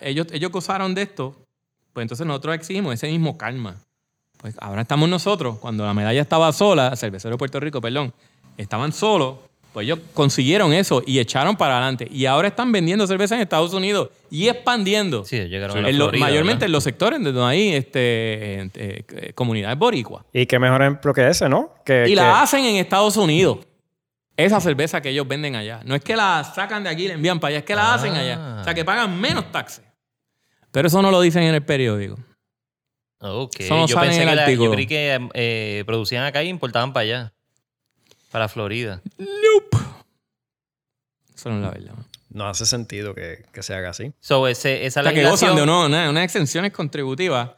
[0.00, 1.34] ellos, ellos gozaron de esto,
[1.92, 3.76] pues entonces nosotros exigimos ese mismo karma.
[4.38, 8.12] Pues ahora estamos nosotros, cuando la medalla estaba sola, Cervecero de Puerto Rico, perdón,
[8.56, 9.36] estaban solos,
[9.72, 12.06] pues ellos consiguieron eso y echaron para adelante.
[12.10, 15.24] Y ahora están vendiendo cerveza en Estados Unidos y expandiendo.
[15.24, 16.66] Sí, llegaron a la En lo- Florida, mayormente ¿verdad?
[16.66, 18.00] en los sectores donde hay este,
[18.62, 20.24] eh, eh, comunidades boricuas.
[20.32, 21.74] Y qué mejor ejemplo que ese, ¿no?
[21.84, 23.58] Que, Y que- la hacen en Estados Unidos.
[24.36, 25.80] Esa cerveza que ellos venden allá.
[25.84, 27.94] No es que la sacan de aquí y la envían para allá, es que la
[27.94, 28.58] hacen allá.
[28.60, 29.84] O sea, que pagan menos taxes.
[30.72, 32.16] Pero eso no lo dicen en el periódico.
[33.20, 33.60] Ok.
[33.60, 34.70] Eso no yo sale en pensé el que la- artículo.
[34.70, 37.32] yo creí que eh, producían acá y importaban para allá.
[38.34, 39.00] Para Florida.
[39.16, 39.76] Nope.
[41.36, 41.94] Eso no es la verdad.
[42.30, 44.12] no hace sentido que, que se haga así.
[44.18, 45.50] So, ese, esa O sea, que legislación...
[45.52, 47.50] gozan de uno- una- unas exenciones contributivas.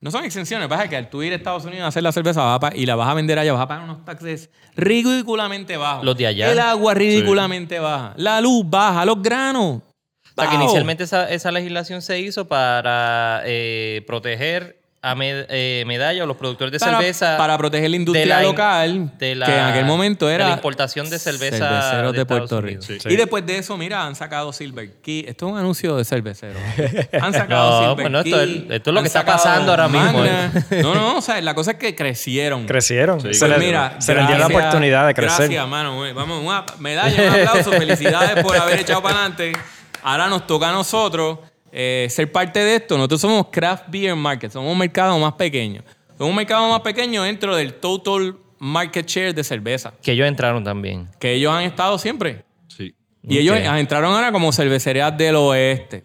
[0.00, 2.42] No son exenciones, pasa que al tú ir a Estados Unidos a hacer la cerveza
[2.42, 6.02] vas a y la vas a vender allá, vas a pagar unos taxes ridículamente bajos.
[6.02, 6.50] Los de allá.
[6.50, 8.14] El agua ridículamente baja.
[8.16, 9.82] La luz baja, los granos.
[9.82, 15.82] O sea, que inicialmente esa, esa legislación se hizo para eh, proteger a med- eh,
[15.84, 19.34] medalla o los productores de para, cerveza para proteger la industria de la local, de
[19.34, 22.58] la- que en aquel momento de era la importación de cerveza cerveceros de de, Puerto
[22.58, 22.86] Unidos.
[22.86, 23.02] Rico.
[23.02, 23.08] Sí.
[23.12, 25.24] Y después de eso, mira, han sacado Silver Key.
[25.26, 26.56] Esto es un anuncio de cervecero.
[27.20, 29.88] Han sacado No, Silver bueno, esto Key, es- esto es lo que está pasando ahora
[29.88, 30.52] mismo, Magna.
[30.82, 32.66] No, no, o sea, la cosa es que crecieron.
[32.66, 33.20] Crecieron.
[33.20, 35.46] Sí, se Pues les, mira, se les dio la oportunidad de crecer.
[35.48, 35.98] Gracias, mano.
[36.14, 37.72] Vamos, una medalla, un aplauso.
[37.72, 39.52] Felicidades por haber echado para adelante.
[40.04, 41.38] Ahora nos toca a nosotros
[41.72, 42.96] eh, ser parte de esto.
[42.96, 44.52] Nosotros somos Craft Beer Market.
[44.52, 45.82] Somos un mercado más pequeño.
[46.18, 49.92] Somos un mercado más pequeño dentro del total market share de cerveza.
[50.02, 51.08] Que ellos entraron también.
[51.18, 52.44] Que ellos han estado siempre.
[52.68, 52.94] Sí.
[53.22, 56.04] Y ellos entraron ahora como cervecerías del oeste.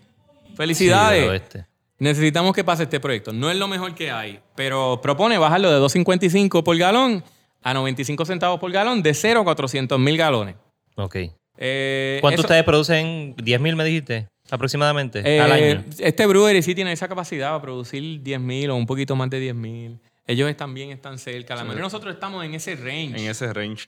[0.56, 1.18] Felicidades.
[1.20, 1.66] Sí, del oeste.
[2.00, 3.34] Necesitamos que pase este proyecto.
[3.34, 7.24] No es lo mejor que hay, pero propone bajarlo de 2.55 por galón
[7.64, 10.56] a 95 centavos por galón de 0 a 400 mil galones.
[10.96, 11.16] Ok.
[11.58, 13.36] Eh, ¿Cuánto eso- ustedes producen?
[13.36, 14.28] ¿10 mil me dijiste?
[14.50, 15.22] Aproximadamente.
[15.26, 15.84] eh, al año.
[16.00, 19.40] Este brewery sí tiene esa capacidad para producir 10 mil o un poquito más de
[19.40, 20.00] 10 mil.
[20.26, 21.56] Ellos también están cerca.
[21.56, 23.18] La mayoría de nosotros estamos en ese range.
[23.22, 23.88] En ese range.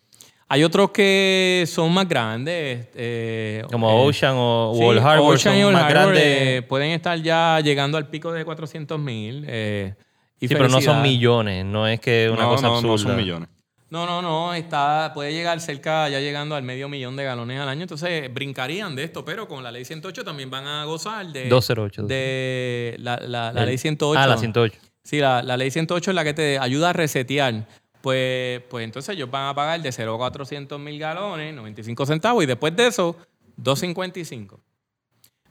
[0.51, 2.87] Hay otros que son más grandes.
[2.95, 6.23] eh, Como eh, Ocean o Sí, Old Harbor Ocean son y más Harbor, grandes.
[6.25, 9.45] eh, pueden estar ya llegando al pico de 400 mil.
[9.47, 9.93] eh,
[10.39, 11.65] y sí, pero no son millones.
[11.65, 12.91] No es que una no, cosa no, absurda.
[12.93, 13.49] no son millones.
[13.89, 17.69] No, no, no, está, puede llegar cerca, ya llegando al medio millón de galones al
[17.69, 21.49] año, entonces brincarían de esto, pero con la ley 108 también van a gozar de...
[21.49, 22.03] 208.
[22.03, 24.19] De la, la- ley 108.
[24.19, 24.77] Ah, la 108.
[25.03, 27.65] Sí, la, la ley 108 es la que te ayuda a resetear.
[28.01, 32.43] pues, pues entonces ellos van a pagar de 0 a 400 mil galones, 95 centavos,
[32.43, 33.15] y después de eso,
[33.57, 34.59] 2.55.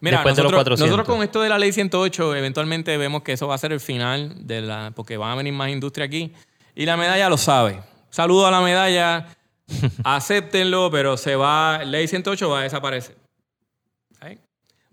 [0.00, 0.86] Mira, Después de los nosotros, 400.
[0.96, 3.80] nosotros con esto de la ley 108, eventualmente vemos que eso va a ser el
[3.80, 6.32] final, de la, porque van a venir más industria aquí.
[6.76, 7.80] Y la medalla lo sabe.
[8.10, 9.26] Saludo a la medalla,
[10.04, 13.16] acéptenlo, pero se va, ley 108 va a desaparecer.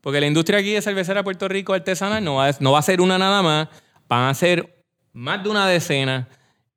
[0.02, 2.84] Porque la industria aquí de cervecera Puerto Rico artesanal no va, a, no va a
[2.84, 3.70] ser una nada más,
[4.08, 6.28] van a ser más de una decena.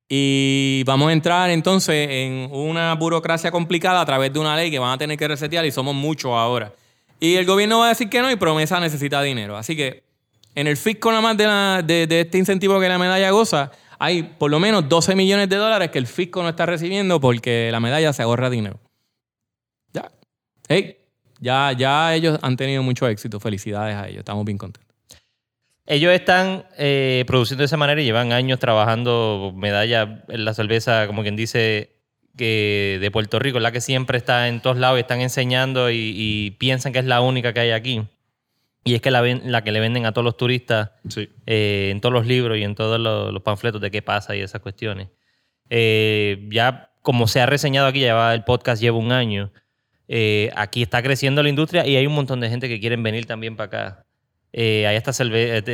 [0.08, 4.78] Y vamos a entrar entonces en una burocracia complicada a través de una ley que
[4.78, 6.72] van a tener que resetear y somos muchos ahora.
[7.20, 9.58] Y el gobierno va a decir que no y promesa necesita dinero.
[9.58, 10.04] Así que
[10.54, 11.46] en el fisco nada más de,
[11.84, 15.56] de- de este incentivo que la medalla goza, hay por lo menos 12 millones de
[15.56, 18.80] dólares que el fisco no está recibiendo porque la medalla se ahorra dinero.
[19.92, 20.10] Ya.
[20.68, 20.96] Hey,
[21.40, 23.40] ya, ya ellos han tenido mucho éxito.
[23.40, 24.20] Felicidades a ellos.
[24.20, 24.94] Estamos bien contentos.
[25.86, 31.06] Ellos están eh, produciendo de esa manera y llevan años trabajando medalla en la cerveza,
[31.06, 31.96] como quien dice,
[32.36, 36.54] que de Puerto Rico, la que siempre está en todos lados y están enseñando y
[36.58, 38.06] piensan que es la única que hay aquí.
[38.84, 41.28] Y es que la, ven- la que le venden a todos los turistas Sí.
[41.46, 44.40] eh, en todos los libros y en todos los, los panfletos de qué pasa y
[44.40, 45.08] esas cuestiones.
[45.70, 49.52] Eh, ya como se ha reseñado aquí, ya el podcast lleva un año,
[50.08, 53.26] eh, aquí está creciendo la industria y hay un montón de gente que quieren venir
[53.26, 54.04] también para acá.
[54.52, 55.12] Eh, hay hasta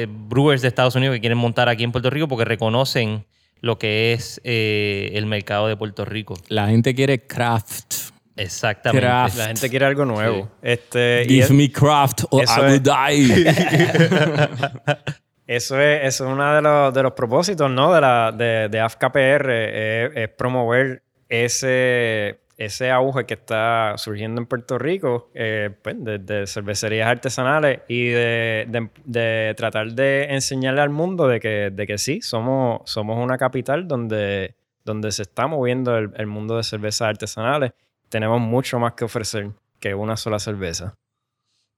[0.08, 3.24] brewers de Estados Unidos que quieren montar aquí en Puerto Rico porque reconocen
[3.60, 6.34] lo que es eh, el mercado de Puerto Rico.
[6.48, 8.12] La gente quiere craft.
[8.36, 9.06] Exactamente.
[9.06, 9.36] Craft.
[9.36, 10.50] La gente quiere algo nuevo.
[10.60, 13.46] Este, y Give es- me craft or I will es- die.
[15.46, 17.92] Eso es, eso es uno de los, de los propósitos, ¿no?
[17.92, 24.46] De, la, de, de AFKPR, es, es promover ese, ese auge que está surgiendo en
[24.46, 30.80] Puerto Rico, eh, pues, de, de cervecerías artesanales y de, de- de tratar de enseñarle
[30.80, 35.46] al mundo de que, de que sí, somos, somos una capital donde, donde se está
[35.46, 37.72] moviendo el, el mundo de cervezas artesanales.
[38.14, 39.50] Tenemos mucho más que ofrecer
[39.80, 40.94] que una sola cerveza.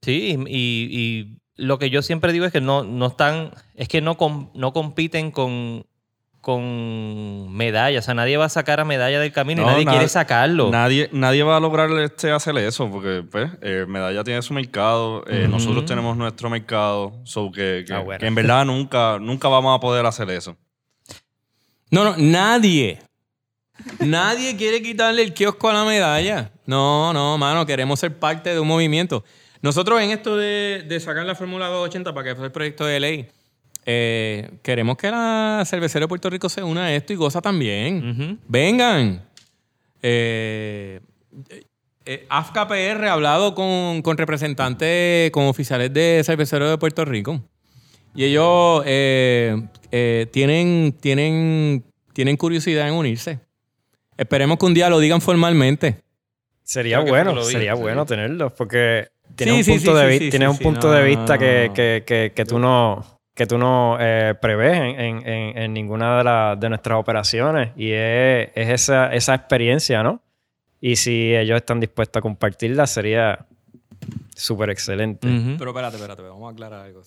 [0.02, 4.02] Sí, y, y lo que yo siempre digo es que no, no están, es que
[4.02, 5.86] no, com- no compiten con,
[6.42, 8.04] con medallas.
[8.04, 10.70] O sea, nadie va a sacar a medalla del camino y nadie nadie- quiere sacarlo.
[10.70, 15.24] Nadie, nadie va a lograr este, hacer eso porque pues, eh, Medalla tiene su mercado,
[15.28, 18.20] eh, nosotros tenemos nuestro mercado, so que, que- Ah, bueno.
[18.20, 20.54] que en verdad nunca, nunca vamos a poder hacer eso.
[21.90, 22.98] No, no, nadie.
[24.00, 26.50] Nadie quiere quitarle el kiosco a la medalla.
[26.66, 29.24] No, no, mano, queremos ser parte de un movimiento.
[29.62, 33.00] Nosotros en esto de, de sacar la Fórmula 280 para que sea el proyecto de
[33.00, 33.28] ley,
[33.88, 38.40] eh, queremos que la cervecera de Puerto Rico se una a esto y goza también.
[38.48, 39.24] Vengan.
[40.02, 41.00] Eh,
[42.04, 47.40] eh, AFCA PR ha hablado con, con representantes, con oficiales de cerveceros de Puerto Rico.
[48.14, 53.45] Y ellos eh, tienen, tienen, tienen curiosidad en unirse.
[54.16, 56.00] Esperemos que un día lo digan formalmente.
[56.62, 57.80] Sería Creo bueno, sería sí.
[57.82, 60.50] bueno tenerlos porque tienes Sí, un sí, punto sí, de sí, vi- sí, tienes sí,
[60.52, 63.46] un sí, punto no, de no, vista no, que, que- que- que tú no que
[63.46, 67.90] tú no eh, prevés en, en- en- en ninguna de, las de nuestras operaciones y
[67.92, 70.22] es, es esa, esa experiencia, ¿no?
[70.80, 73.44] Y si ellos están dispuestos a compartirla sería
[74.34, 75.28] súper excelente.
[75.58, 77.02] Pero espérate, espérate, vamos a aclarar algo.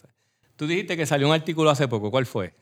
[0.56, 2.12] Tú dijiste que salió un artículo hace poco.
[2.12, 2.54] ¿Cuál fue?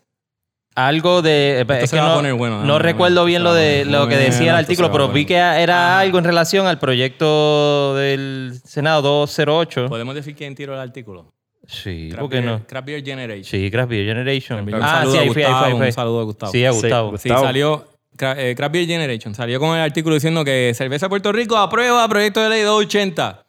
[0.77, 1.65] Algo de.
[1.67, 3.83] es se que va a no, poner bueno, no déjame ver, recuerdo bien lo de
[3.83, 8.53] lo que decía el artículo, pero vi que era algo en relación al proyecto del
[8.63, 9.87] Senado 208.
[9.89, 11.33] ¿Podemos decir quién tiró el artículo?
[11.65, 12.67] Sí, Craft ¿por qué Beer- no?
[12.67, 13.43] Craft Beer Generation.
[13.43, 14.69] Sí, Craft Beer Generation.
[14.79, 15.85] Ah, sí, a ahí fue, ahí fue.
[15.87, 16.51] Un saludo a Gustavo.
[16.51, 17.17] Sí, a Gustavo.
[17.17, 17.45] Sí, Gustavo.
[17.47, 17.87] salió
[18.19, 19.33] eh, Craft Beer Generation.
[19.33, 23.43] Salió con el artículo diciendo que Cerveza Puerto Rico aprueba proyecto de ley 280.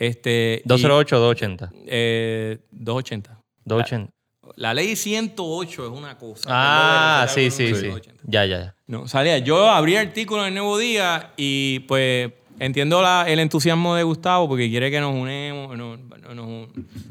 [0.00, 1.70] Este, y, 208, 280.
[1.86, 3.38] eh, 280.
[3.64, 4.12] 280.
[4.56, 6.48] La ley 108 es una cosa.
[6.52, 7.86] Ah, es sí, sí, sí.
[7.88, 8.22] 280.
[8.24, 8.74] Ya, ya, ya.
[8.86, 9.38] No, salía.
[9.38, 14.48] Yo abrí artículo en el Nuevo Día y pues entiendo la- el entusiasmo de Gustavo
[14.48, 15.98] porque quiere que nos unemos, nos,
[16.34, 16.68] nos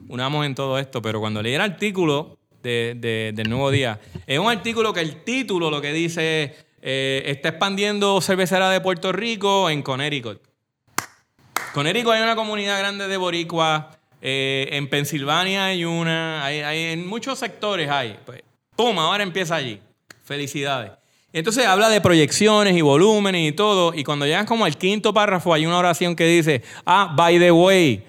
[0.07, 4.37] unamos en todo esto, pero cuando leí el artículo de- de- del Nuevo Día, es
[4.39, 9.69] un artículo que el título lo que dice eh, está expandiendo cervecera de Puerto Rico
[9.69, 10.39] en Connecticut.
[11.73, 13.91] Connecticut hay una comunidad grande de boricua.
[14.21, 16.43] Eh, en Pensilvania hay una.
[16.43, 18.17] Hay, en muchos sectores hay.
[18.25, 18.41] Pues.
[18.77, 19.79] Ahora empieza allí.
[20.23, 20.91] Felicidades.
[21.31, 23.93] Entonces habla de proyecciones y volúmenes y todo.
[23.93, 27.51] Y cuando llegan como al quinto párrafo, hay una oración que dice: Ah, by the
[27.51, 28.03] way.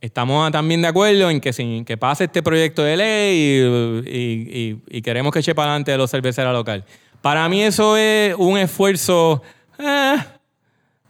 [0.00, 5.32] Estamos también de acuerdo en que, sin, que pase este proyecto de ley y, queremos
[5.32, 6.84] que eche para adelante de los cerveceras local.
[7.20, 9.42] Para mí eso es un esfuerzo.
[9.80, 10.24] ah,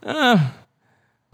[0.03, 0.53] ah,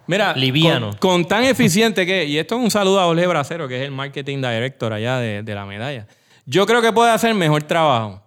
[0.07, 0.91] Mira, Liviano.
[0.91, 3.83] Con, con tan eficiente que, y esto es un saludo a Jorge Bracero, que es
[3.83, 6.07] el marketing director allá de, de la medalla.
[6.45, 8.21] Yo creo que puede hacer mejor trabajo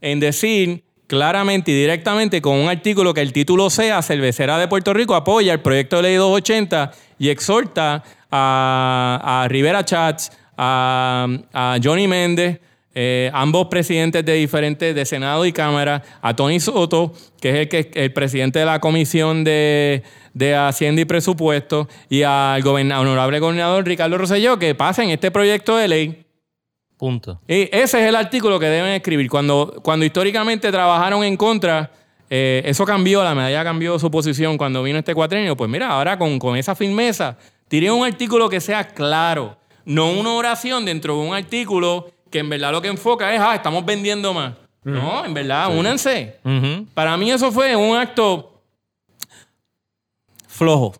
[0.00, 4.94] en decir claramente y directamente con un artículo que el título sea Cervecera de Puerto
[4.94, 11.78] Rico apoya el proyecto de ley 280 y exhorta a, a Rivera Chats, a, a
[11.82, 12.60] Johnny Méndez,
[12.94, 17.68] eh, ambos presidentes de diferentes, de Senado y Cámara, a Tony Soto, que es el,
[17.68, 20.02] que, el presidente de la Comisión de,
[20.34, 25.76] de Hacienda y Presupuesto, y al goberna- honorable gobernador Ricardo Rosselló, que pasen este proyecto
[25.76, 26.26] de ley.
[26.96, 27.40] Punto.
[27.48, 29.30] Y ese es el artículo que deben escribir.
[29.30, 31.90] Cuando, cuando históricamente trabajaron en contra,
[32.28, 35.56] eh, eso cambió, la medalla cambió su posición cuando vino este cuatrenio.
[35.56, 40.34] Pues mira, ahora con, con esa firmeza, tiré un artículo que sea claro, no una
[40.34, 44.32] oración dentro de un artículo que en verdad lo que enfoca es, ah, estamos vendiendo
[44.32, 44.54] más.
[44.82, 46.38] No, en verdad, únanse.
[46.44, 46.86] Ujú.
[46.94, 48.62] Para mí eso fue un acto
[50.48, 50.94] flojo.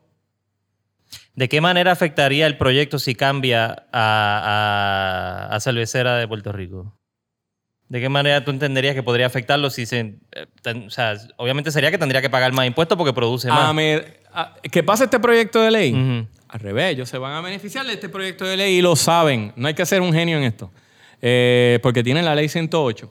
[1.35, 6.93] ¿De qué manera afectaría el proyecto si cambia a, a, a Cervecera de Puerto Rico?
[7.88, 9.99] ¿De qué manera tú entenderías que podría afectarlo si se...
[10.33, 13.55] eh, ten- o sea, obviamente sería que tendría que pagar más impuestos porque produce A
[13.55, 13.75] más.
[13.75, 16.27] me- a- que pase este proyecto de ley.
[16.49, 19.53] Al revés, ellos se van a beneficiar de este proyecto de ley y lo saben.
[19.57, 20.71] No hay que ser un genio en esto.
[21.23, 23.11] Eh, porque tienen la ley 108.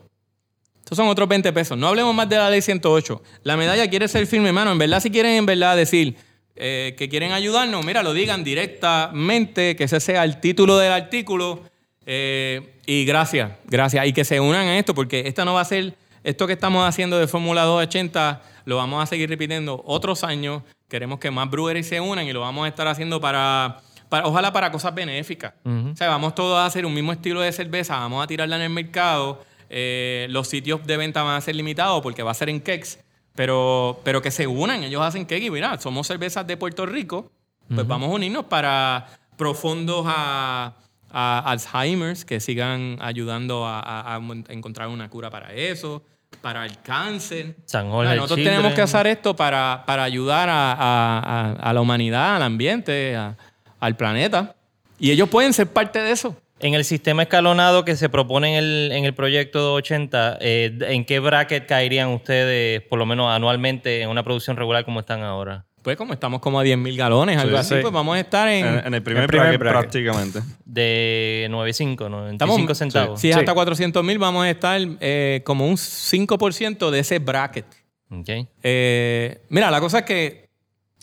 [0.80, 1.78] Estos son otros 20 pesos.
[1.78, 3.22] No hablemos más de la ley 108.
[3.44, 4.72] La medalla quiere ser firme, hermano.
[4.72, 6.16] En verdad, si quieren en verdad decir
[6.56, 11.62] eh, que quieren ayudarnos, mira, lo digan directamente, que ese sea el título del artículo.
[12.08, 14.08] Eh, y gracias, gracias.
[14.08, 15.94] Y que se unan a esto, porque esta no va a ser,
[16.24, 20.64] esto que estamos haciendo de Fórmula 280, lo vamos a seguir repitiendo otros años.
[20.88, 24.52] Queremos que más breweries se unan y lo vamos a estar haciendo para, para ojalá
[24.52, 25.54] para cosas benéficas.
[25.66, 28.64] O sea, vamos todos a hacer un mismo estilo de cerveza, vamos a tirarla en
[28.64, 29.44] el mercado.
[29.72, 32.98] eh, los sitios de venta van a ser limitados porque va a ser en cakes.
[33.36, 37.32] Pero, pero que se unan, ellos hacen cake y mira, somos cervezas de Puerto Rico,
[37.74, 39.06] pues vamos a unirnos para
[39.38, 40.74] profundos a,
[41.12, 44.20] a Alzheimer's, que sigan ayudando a, a- a
[44.50, 46.04] encontrar una cura para eso,
[46.42, 47.56] para el cáncer.
[47.66, 48.56] San Jorge sea, nosotros Children.
[48.58, 53.16] tenemos que hacer esto para, para ayudar a, a- a- a la humanidad, al ambiente,
[53.16, 53.38] a-
[53.80, 54.56] al planeta.
[55.00, 56.36] Y ellos pueden ser parte de eso.
[56.62, 61.06] En el sistema escalonado que se propone en el, en el proyecto 80, eh, ¿en
[61.06, 65.66] qué bracket caerían ustedes, por lo menos anualmente, en una producción regular como están ahora?
[65.82, 67.82] Pues como estamos como a 10 mil galones, algo Sí, así, sí.
[67.82, 68.66] pues vamos a estar en...
[68.66, 69.80] En, en el primer, El primer bracket, bracket.
[69.92, 70.40] prácticamente.
[70.66, 72.32] De 9.5, 95
[72.74, 73.22] Estamos- centavos.
[73.22, 73.40] Si es Sí.
[73.40, 77.66] hasta 400 mil, vamos a estar eh, como un 5% de ese bracket.
[78.12, 78.30] Ok.
[78.64, 80.49] Eh, mira, la cosa es que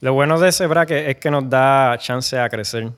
[0.00, 2.88] Lo bueno de ese bracket es que nos da chance a crecer.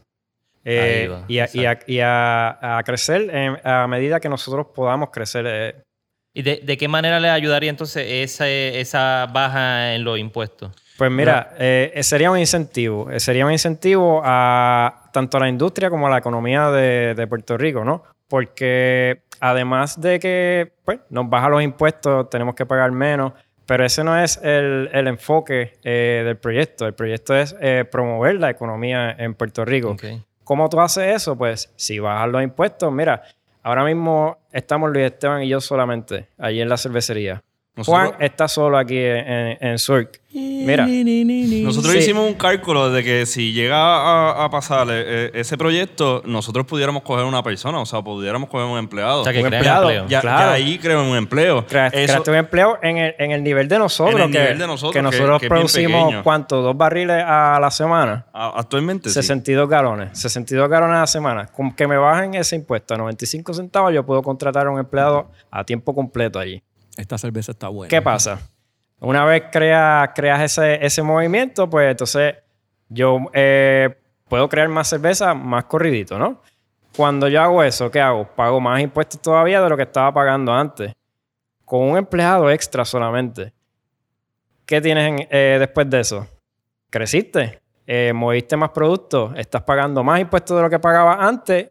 [0.64, 4.66] Eh, va, y a, y a- y a- a crecer en- a medida que nosotros
[4.74, 5.44] podamos crecer.
[5.48, 5.74] eh,
[6.34, 10.70] ¿Y de, de qué manera le ayudaría entonces esa, esa baja en los impuestos?
[10.98, 13.10] Pues mira, eh, eh, sería un incentivo.
[13.10, 17.26] eh, sería un incentivo a tanto a la industria como a la economía de, de
[17.26, 18.02] Puerto Rico, ¿no?
[18.28, 23.32] Porque además de que pues, nos baja los impuestos, tenemos que pagar menos,
[23.68, 26.86] pero ese no es el, el enfoque eh, del proyecto.
[26.86, 29.94] El proyecto es eh, promover la economía en Puerto Rico.
[30.42, 31.36] ¿Cómo tú haces eso?
[31.36, 33.22] Pues si bajas los impuestos, mira,
[33.62, 37.42] ahora mismo estamos Luis Esteban y yo solamente allí en la cervecería.
[37.78, 40.20] Nosotros- Juan está solo aquí en, en, en Surk.
[40.30, 41.98] Mira, Nosotros Sí.
[42.00, 46.66] hicimos un cálculo de que si llega a, a pasar eh, eh, ese proyecto, nosotros
[46.66, 49.22] pudiéramos coger una persona, o sea, pudiéramos coger un empleado.
[49.22, 49.88] O sea, que Un empleado.
[49.90, 50.06] empleo.
[50.08, 50.38] ya, claro.
[50.48, 51.60] ya ahí creo un empleo.
[51.60, 54.16] Eso- creaste un empleo en el, en el nivel de nosotros.
[54.16, 56.14] En el que, nivel de nosotros, Que que- nosotros que producimos.
[56.22, 56.60] ¿cuánto?
[56.62, 58.26] ¿Dos barriles a la semana?
[58.32, 59.14] a- actualmente sí.
[59.14, 60.18] 62 galones.
[60.18, 61.46] 62 galones a la semana.
[61.46, 65.30] Con que me bajen ese impuesto a 95 centavos, yo puedo contratar a un empleado
[65.50, 66.62] a tiempo completo allí.
[66.98, 67.88] Esta cerveza está buena.
[67.88, 68.40] ¿Qué pasa?
[69.00, 72.34] Una vez creas, creas ese, ese movimiento, pues entonces
[72.88, 73.96] yo eh,
[74.28, 76.42] puedo crear más cerveza más corridito, ¿no?
[76.96, 78.26] Cuando yo hago eso, ¿qué hago?
[78.34, 80.92] Pago más impuestos todavía de lo que estaba pagando antes.
[81.64, 83.52] Con un empleado extra solamente.
[84.66, 86.26] ¿Qué tienes en- eh, después de eso?
[86.90, 91.70] Creciste, eh, moviste más productos, estás pagando más impuestos de lo que pagabas antes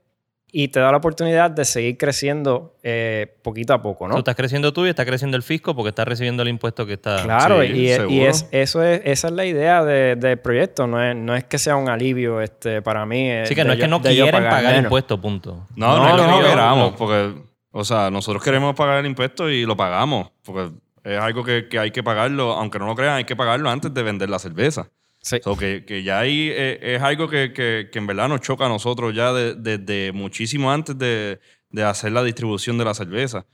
[0.51, 4.13] y te da la oportunidad de seguir creciendo eh, poquito a poco, ¿no?
[4.13, 6.93] Tú estás creciendo tú y está creciendo el fisco porque estás recibiendo el impuesto que
[6.93, 7.21] está...
[7.23, 10.87] Claro, Sí, y, y es, eso es, esa es la idea de- del proyecto.
[10.87, 13.29] No es, no es que sea un alivio este, para mí.
[13.29, 14.83] eh, Así que no es que no quieren pagar menos.
[14.85, 15.67] impuestos, punto.
[15.75, 16.97] No, no, No, es que no, no no, queramos, no.
[16.97, 17.33] porque,
[17.71, 20.71] o sea, nosotros queremos pagar el impuesto y lo pagamos, porque
[21.03, 23.93] es algo que, que hay que pagarlo, aunque no lo crean, hay que pagarlo antes
[23.93, 24.87] de vender la cerveza.
[25.27, 25.39] Sí.
[25.43, 28.65] So, que, que ya ahí eh, es algo que, que- que en verdad nos choca
[28.65, 33.45] a nosotros ya de- desde muchísimo antes de, de hacer la distribución de la cerveza.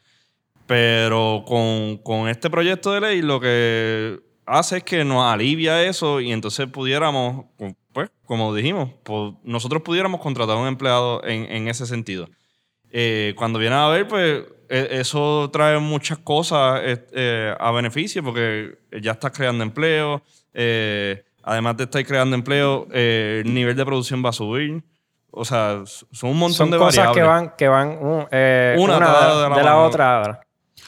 [0.68, 6.22] Pero con, con este proyecto de ley lo que hace es que nos alivia eso
[6.22, 7.46] y entonces pudiéramos,
[7.92, 8.90] pues, como dijimos,
[9.44, 12.30] nosotros pudiéramos contratar a un empleado en, en ese sentido.
[12.92, 18.78] Eh, cuando viene a ver, pues e- eso trae muchas cosas eh, a beneficio porque
[19.02, 20.22] ya estás creando empleo.
[21.44, 24.84] Además de estar creando empleo, eh, el nivel de producción va a subir.
[25.30, 27.16] O sea, son un montón Son de cosas variables.
[27.16, 30.42] que van, que van uh, eh, Una una, de, de la de la otra.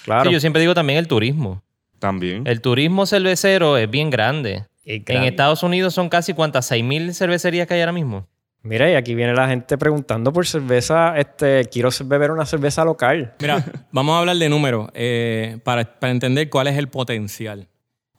[0.04, 0.30] Claro.
[0.30, 1.64] Sí, yo siempre digo también el turismo.
[2.00, 2.46] También.
[2.46, 4.66] El turismo cervecero es bien grande.
[4.84, 5.28] Y En grande.
[5.30, 8.28] Estados Unidos son casi cuántas, 6.000 cervecerías que hay ahora mismo.
[8.62, 11.18] Mira, y aquí viene la gente preguntando por cerveza.
[11.18, 13.34] Este, quiero beber una cerveza local.
[13.40, 17.68] Mira, vamos a hablar de números eh, para, para entender cuál es el potencial.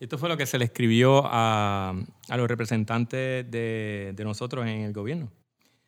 [0.01, 1.95] Esto fue lo que se le escribió a,
[2.29, 5.31] a los representantes de, de nosotros en el gobierno.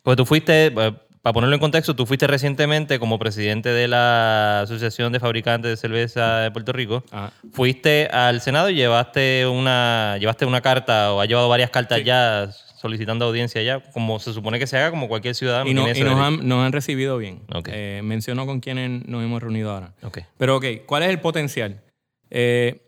[0.03, 4.61] Pues tú fuiste, eh, para ponerlo en contexto, tú fuiste recientemente como presidente de la
[4.63, 7.05] Asociación de Fabricantes de Cerveza de Puerto Rico.
[7.11, 7.33] Ajá.
[7.53, 12.05] Fuiste al Senado y llevaste una, llevaste una carta o has llevado varias cartas Sí.
[12.05, 12.49] ya
[12.81, 15.69] solicitando audiencia ya, como se supone que se haga como cualquier ciudadano.
[15.69, 17.43] Y, no- nos, han, nos han recibido bien.
[17.53, 17.69] Ok.
[17.73, 19.93] Eh, menciono con quienes nos hemos reunido ahora.
[20.39, 21.83] Pero ok, ¿cuál es el potencial?
[22.31, 22.88] Eh,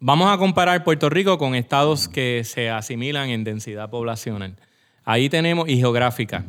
[0.00, 4.56] vamos a comparar Puerto Rico con estados que se asimilan en densidad poblacional.
[5.04, 6.44] Ahí tenemos, y geográfica.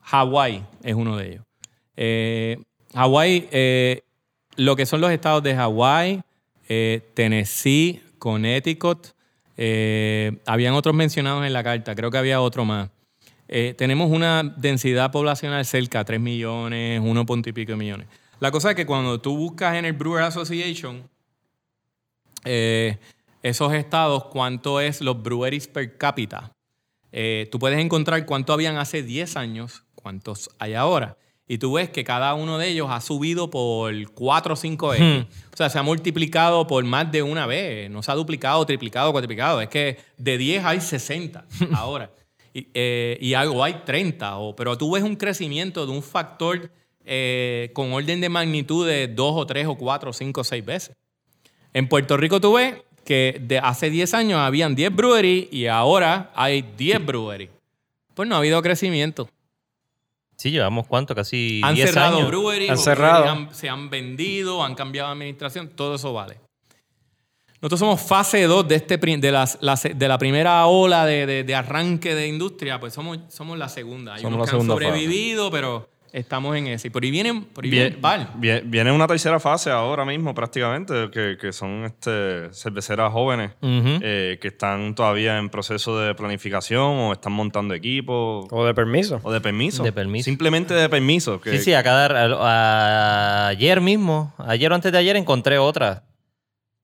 [0.00, 1.44] Hawái es uno de ellos.
[1.96, 2.58] Eh,
[2.94, 4.02] Hawái, eh,
[4.56, 6.22] lo que son los estados de Hawái,
[6.68, 9.08] eh, Tennessee, Connecticut,
[10.46, 12.90] habían otros mencionados en la carta, creo que había otro más.
[13.46, 18.08] Tenemos una densidad poblacional cerca a 3 millones, 1 punto y pico de millones.
[18.40, 21.08] La cosa es que cuando tú buscas en el Brewer Association
[22.44, 22.98] eh,
[23.42, 26.52] esos estados, cuánto es los breweries per cápita,
[27.12, 31.16] eh, tú puedes encontrar cuánto habían hace 10 años, cuántos hay ahora.
[31.46, 35.26] Y tú ves que cada uno de ellos ha subido por 4 o 5X.
[35.52, 37.90] O sea, se ha multiplicado por más de una vez.
[37.90, 39.60] No se ha duplicado, triplicado, cuatriplicado.
[39.60, 42.10] Es que de 10 hay 60 ahora.
[42.54, 44.38] Y, eh, y algo hay 30.
[44.38, 46.70] O, pero tú ves un crecimiento de un factor
[47.04, 50.64] eh, con orden de magnitud de 2 o 3 o 4 o 5 o 6
[50.64, 50.96] veces.
[51.74, 56.30] En Puerto Rico tú ves que de hace 10 años habían 10 breweries y ahora
[56.34, 57.50] hay 10 breweries.
[58.14, 59.28] Pues no ha habido crecimiento.
[60.36, 62.28] Sí, llevamos cuánto, casi Han 10 cerrado años.
[62.28, 63.22] breweries, Han cerrado.
[63.22, 66.38] breweries han- se han vendido, han cambiado de administración, todo eso vale.
[67.60, 69.58] Nosotros somos fase 2 de, este, de, las-
[69.94, 74.14] de la primera ola de, de- de arranque de industria, pues somos, somos la segunda.
[74.14, 74.86] Hay Somos unos la que han segunda fase.
[75.00, 76.88] sobrevivido, pero estamos en ese.
[76.88, 78.32] Y por ahí vienen, por ahí Vie- vienen par.
[78.38, 84.38] vie- viene una tercera fase ahora mismo prácticamente, que, que son este, cerveceras jóvenes eh,
[84.40, 89.20] que están todavía en proceso de planificación o están montando equipos O de permiso.
[89.22, 89.82] o de permiso.
[89.82, 90.24] De permiso.
[90.24, 91.40] Simplemente de permiso.
[91.40, 95.58] Que, Sí, sí, a cada, a- a- ayer mismo, ayer o antes de ayer encontré
[95.58, 96.04] otra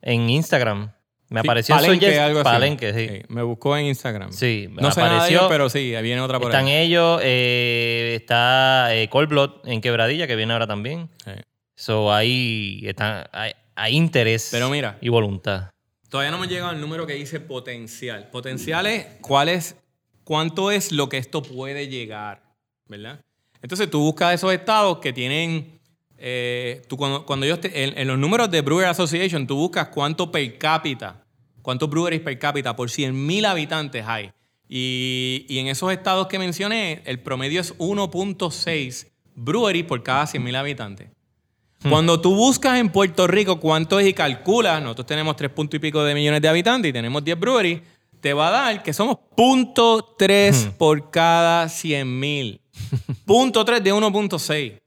[0.00, 0.92] en Instagram.
[1.30, 2.44] Me Sí, apareció en Palenque, Suggest- algo así.
[2.44, 3.08] Palenque, sí.
[3.08, 4.32] Sí, me buscó en Instagram.
[4.32, 5.38] Sí, me No sé nada de apareció.
[5.40, 6.72] ellos, pero sí, viene otra por Están ahí.
[6.86, 11.10] ellos, eh, está eh, Cold Blood en Quebradilla, que viene ahora también.
[11.24, 11.32] Sí.
[11.76, 14.96] So, ahí está, hay, hay interés Pero mira.
[15.00, 15.70] y voluntad.
[16.08, 18.30] Todavía no hemos llegado al número que dice potencial.
[18.30, 19.76] Potencial es cuál es,
[20.24, 22.42] cuánto es lo que esto puede llegar,
[22.86, 23.20] ¿verdad?
[23.60, 25.77] Entonces tú buscas esos estados que tienen,
[26.18, 30.30] eh, tú cuando, cuando te- en, en los números de Brewer Association, tú buscas cuánto
[30.32, 31.24] per cápita,
[31.62, 34.30] cuántos breweries per cápita por 100.000 habitantes hay.
[34.68, 40.56] Y, y en esos estados que mencioné, el promedio es 1.6 breweries por cada 100.000
[40.56, 41.08] habitantes.
[41.88, 45.80] Cuando tú buscas en Puerto Rico cuánto es y calculas, nosotros tenemos 3 puntos y
[45.80, 47.82] pico de millones de habitantes y tenemos 10 breweries,
[48.20, 52.60] te va a dar que somos punto 3 por cada 100 mil.
[53.24, 54.80] punto 3 de 1.6.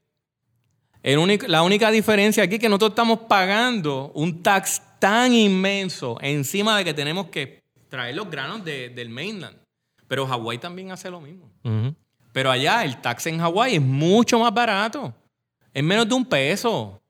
[1.04, 6.18] El único- la única diferencia aquí es que nosotros estamos pagando un tax tan inmenso
[6.22, 9.58] encima de que tenemos que traer los granos de- del mainland.
[10.08, 11.49] Pero Hawái también hace lo mismo.
[12.34, 15.14] Pero allá el tax en Hawái es mucho más barato.
[15.74, 17.02] Es menos de un peso.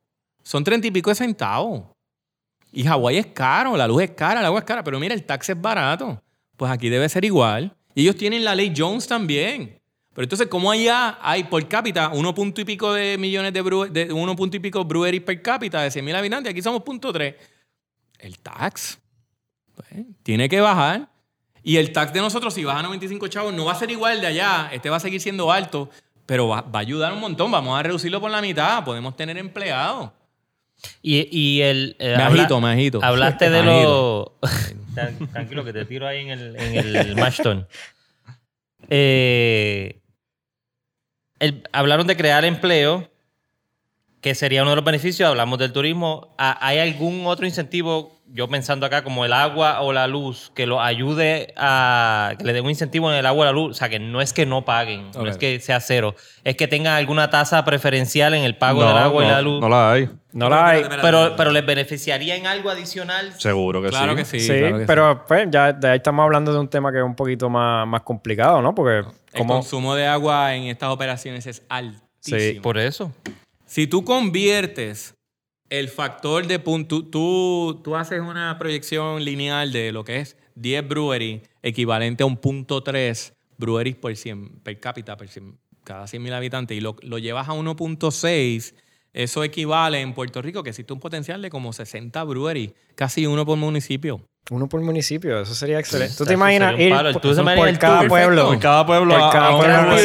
[0.43, 1.83] Son treinta y pico de centavos.
[2.71, 4.83] Y Hawái es caro, la luz es cara, el agua es cara.
[4.83, 6.21] Pero mira, el tax es barato.
[6.55, 7.75] Pues aquí debe ser igual.
[7.93, 9.80] Y ellos tienen la ley Jones también.
[10.13, 13.89] Pero entonces, ¿cómo allá hay por cápita uno punto y pico de millones de, brewe-
[13.89, 16.51] de uno punto y pico breweries per cápita de 100 mil habitantes?
[16.51, 17.35] Aquí somos punto tres.
[18.19, 18.99] El tax
[19.75, 19.87] pues,
[20.23, 21.07] tiene que bajar.
[21.63, 24.19] Y el tax de nosotros, si baja a 95 chavos, no va a ser igual
[24.19, 24.69] de allá.
[24.73, 25.89] Este va a seguir siendo alto,
[26.25, 27.49] pero va, va a ayudar un montón.
[27.51, 28.83] Vamos a reducirlo por la mitad.
[28.83, 30.09] Podemos tener empleados.
[31.01, 31.95] Y, y el...
[31.99, 32.99] eh, Me habla- agito, me agito.
[33.03, 33.85] Hablaste de Me.
[34.95, 37.67] Tran- Tranquilo, que te tiro ahí en el, en el Mashton.
[38.89, 40.00] Eh,
[41.41, 43.09] el- hablaron de crear empleo,
[44.21, 45.27] que sería uno de los beneficios.
[45.27, 46.33] Hablamos del turismo.
[46.37, 50.67] ¿Ha- ¿Hay algún otro incentivo, yo pensando acá, como el agua o la luz, que
[50.67, 52.33] los ayude a...
[52.37, 53.71] que le dé un incentivo en el agua o la luz?
[53.71, 56.15] O sea, que no es que no paguen, no es que sea cero.
[56.43, 59.59] Es que tengan alguna tasa preferencial en el pago No, del agua y la luz.
[59.59, 60.09] No la hay.
[60.33, 60.83] No la hay.
[61.01, 63.33] Pero, pero les beneficiaría en algo adicional.
[63.39, 64.17] Seguro que Claro sí.
[64.17, 64.39] que sí.
[64.39, 64.87] Sí, claro que sí.
[64.87, 67.87] pero pues ya de ahí estamos hablando de un tema que es un poquito más,
[67.87, 68.73] más complicado, ¿no?
[68.73, 69.55] Porque El como...
[69.55, 72.61] consumo de agua en estas operaciones es altísimo.
[72.61, 73.11] Por eso.
[73.65, 75.15] Si tú conviertes
[75.69, 80.87] el factor de punto, tú, tú haces una proyección lineal de lo que es 10
[80.87, 86.21] breweries equivalente a un punto 3 breweries por 100 per cápita, per 100 cada 100
[86.21, 88.75] mil habitantes, y lo, lo llevas a 1.6,
[89.13, 93.45] eso equivale en Puerto Rico que existe un potencial de como 60 breweries, casi uno
[93.45, 94.21] por municipio.
[94.49, 96.15] Uno por municipio, eso sería excelente.
[96.17, 98.47] ¿Tú te imaginas ir por, Tú te por imaginas el cada pueblo?
[98.47, 99.95] Por cada pueblo Por cada pueblo.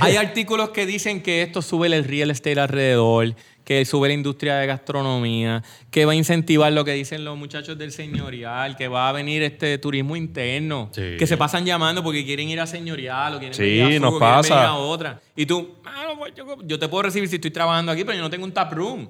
[0.00, 3.34] Hay artículos que dicen que esto sube el real estate alrededor,
[3.70, 5.62] que sube la industria de gastronomía,
[5.92, 9.44] que va a incentivar lo que dicen los muchachos del señorial, que va a venir
[9.44, 11.14] este turismo interno, Sí.
[11.16, 14.18] que se pasan llamando porque quieren ir a señorial o quieren Sí, venir a Fugo,
[14.18, 15.20] nos quieren venir a otra.
[15.36, 18.22] Y tú, "Mano, pues, yo, yo te puedo recibir si estoy trabajando aquí, pero yo
[18.22, 19.08] no tengo un tap room.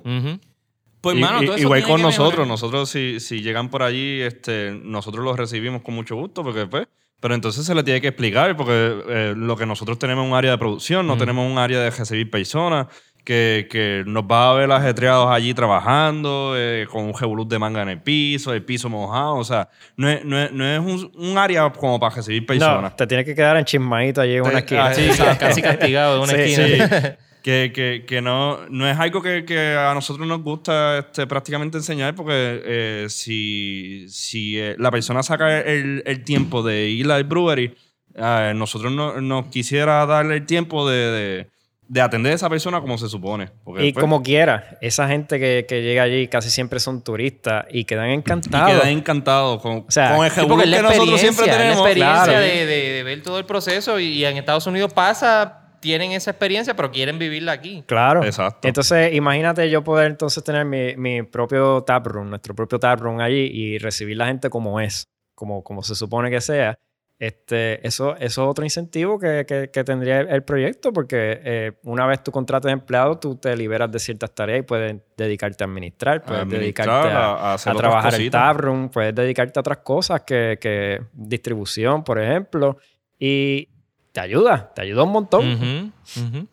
[1.00, 2.48] Pues, Y- mano, y- todo eso igual con nosotros, mejorar.
[2.48, 6.86] nosotros si, si llegan por allí, este, nosotros los recibimos con mucho gusto, porque pues,
[7.18, 8.72] pero entonces se le tiene que explicar, porque
[9.08, 11.90] eh, lo que nosotros tenemos es un área de producción, no tenemos un área de
[11.90, 12.88] recibir personas,
[13.24, 17.82] que, que nos va a ver ajetreados allí trabajando, eh, con un revolut de manga
[17.82, 21.12] en el piso, el piso mojado, o sea, no es, no es, no es un,
[21.14, 22.96] un área como para recibir No, personas.
[22.96, 24.86] te tienes que quedar en chismadito allí en una esquina.
[24.86, 25.46] ah, Sí, Exacto.
[25.46, 26.88] casi castigado en una Sí, esquina.
[26.88, 27.06] Sí,
[27.42, 31.78] que, que, que no, no es algo que, que a nosotros nos gusta este, prácticamente
[31.78, 32.32] enseñar porque
[32.64, 37.74] eh, si, si eh, la persona saca el, el tiempo de ir al brewery,
[38.14, 41.46] eh, nosotros no, nos quisiera darle el tiempo de, de,
[41.92, 43.48] de atender a esa persona como se supone.
[43.64, 47.64] Porque, Y pues, como quiera, esa gente que, que llega allí casi siempre son turistas
[47.68, 48.70] y quedan y encantados.
[48.80, 51.50] queda encantado con, sea, con el Sí, revolú porque es la que nosotros siempre es
[51.50, 51.78] la tenemos.
[51.80, 52.40] experiencia Claro.
[52.40, 56.30] de, de- de ver todo el proceso y, y en Estados Unidos pasa, tienen esa
[56.30, 57.82] experiencia, pero quieren vivirla aquí.
[57.88, 58.22] Claro.
[58.22, 58.68] Exacto.
[58.68, 63.78] Entonces, imagínate yo poder entonces tener mi, mi propio taproom, nuestro propio taproom allí y
[63.78, 66.78] recibir la gente como es, como, como se supone que sea.
[67.20, 71.72] Este, eso, eso es otro incentivo que, que- que tendría el, el proyecto, porque eh,
[71.82, 75.66] una vez tú contratas empleados, tú te liberas de ciertas tareas y puedes dedicarte a
[75.66, 78.40] administrar, puedes administrar, dedicarte a, a- a trabajar el cositas.
[78.40, 82.78] taproom, puedes dedicarte a otras cosas que, que distribución, por ejemplo,
[83.18, 83.68] y
[84.12, 85.92] te ayuda, te ayuda un montón.
[86.16, 86.46] Ujú.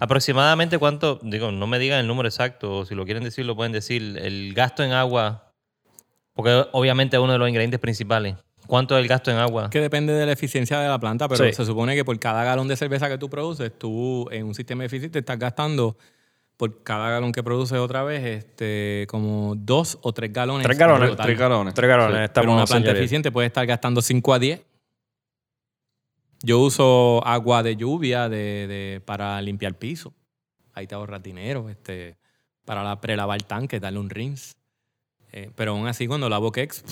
[0.00, 3.54] Aproximadamente cuánto, digo, no me digan el número exacto, o si lo quieren decir, lo
[3.54, 5.52] pueden decir, el gasto en agua,
[6.34, 8.34] porque obviamente es uno de los ingredientes principales.
[8.72, 9.68] ¿Cuánto es el gasto en agua?
[9.68, 11.52] Que depende de la eficiencia de la planta, pero Sí.
[11.52, 14.82] se supone que por cada galón de cerveza que tú produces, tú en un sistema
[14.82, 15.98] eficiente estás gastando
[16.56, 20.64] por cada galón que produces otra vez, este, como dos o tres galones.
[20.64, 21.10] Tres galones.
[21.10, 21.26] total.
[21.26, 21.74] Tres galones.
[21.74, 22.24] Tres galones, Sí.
[22.24, 24.62] estamos Pero una planta eficiente puede estar gastando 5 a 10.
[26.42, 30.14] Yo uso agua de lluvia de, de- para limpiar piso.
[30.72, 31.68] Ahí te ahorras dinero.
[31.68, 32.16] Este,
[32.64, 34.54] para la, prelavar tanque, darle un rinse.
[35.30, 36.84] Eh, pero aún así, cuando lavo Kex,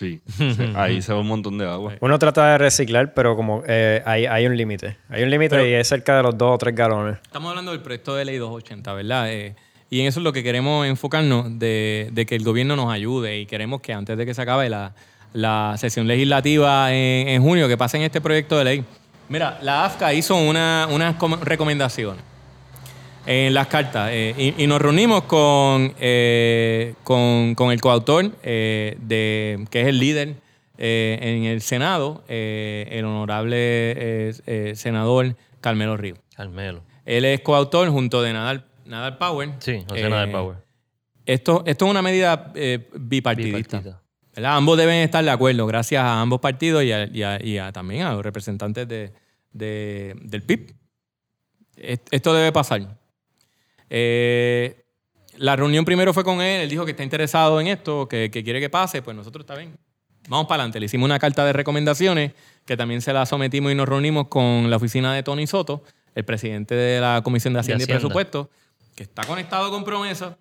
[0.00, 1.92] Sí, sí, ahí se va un montón de agua.
[2.00, 4.96] Uno trata de reciclar, pero como eh, hay, hay un límite.
[5.10, 7.16] Hay un límite y es cerca de los dos o tres galones.
[7.22, 9.30] Estamos hablando del proyecto de ley 280, ¿verdad?
[9.30, 9.54] Eh,
[9.90, 13.38] y en eso es lo que queremos enfocarnos, de, de que el gobierno nos ayude
[13.40, 14.94] y queremos que antes de que se acabe la,
[15.34, 18.84] la sesión legislativa en, en junio, que pasen este proyecto de ley.
[19.28, 22.22] Mira, la AFCA hizo una- unas com- recomendaciones
[23.32, 28.96] en las cartas eh, y, y nos reunimos con, eh, con, con el coautor, eh,
[29.00, 30.34] de, que es el líder
[30.82, 34.32] en el Senado, el honorable
[34.74, 36.16] senador Carmelo Río.
[36.34, 36.82] Carmelo.
[37.04, 39.50] Él es coautor junto de Nadal, Nadal Power.
[39.58, 40.56] Sí, José Nadal Power.
[41.26, 42.50] Esto, esto es una medida
[42.94, 43.76] bipartidista.
[43.78, 44.02] Bipartita.
[44.34, 44.56] ¿verdad?
[44.56, 47.72] Ambos deben estar de acuerdo, gracias a ambos partidos y, a- y a- y a-
[47.72, 49.12] también a los representantes de,
[49.52, 50.74] de- del PIB.
[51.76, 52.98] Esto debe pasar.
[53.90, 54.84] Eh,
[55.36, 58.42] la reunión primero fue con él, él dijo que está interesado en esto, que, que
[58.42, 59.76] quiere que pase, pues nosotros está bien.
[60.28, 60.80] Vamos para adelante.
[60.80, 62.32] Le hicimos una carta de recomendaciones
[62.64, 65.82] que también se la sometimos y nos reunimos con la oficina de Tony Soto,
[66.14, 67.98] el presidente de la Comisión de Hacienda, Hacienda.
[67.98, 68.50] y Presupuesto,
[68.94, 70.36] que está conectado con promesa.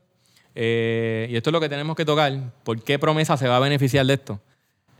[0.54, 2.34] Eh, y esto es lo que tenemos que tocar.
[2.64, 4.39] ¿Por qué promesa se va a beneficiar de esto?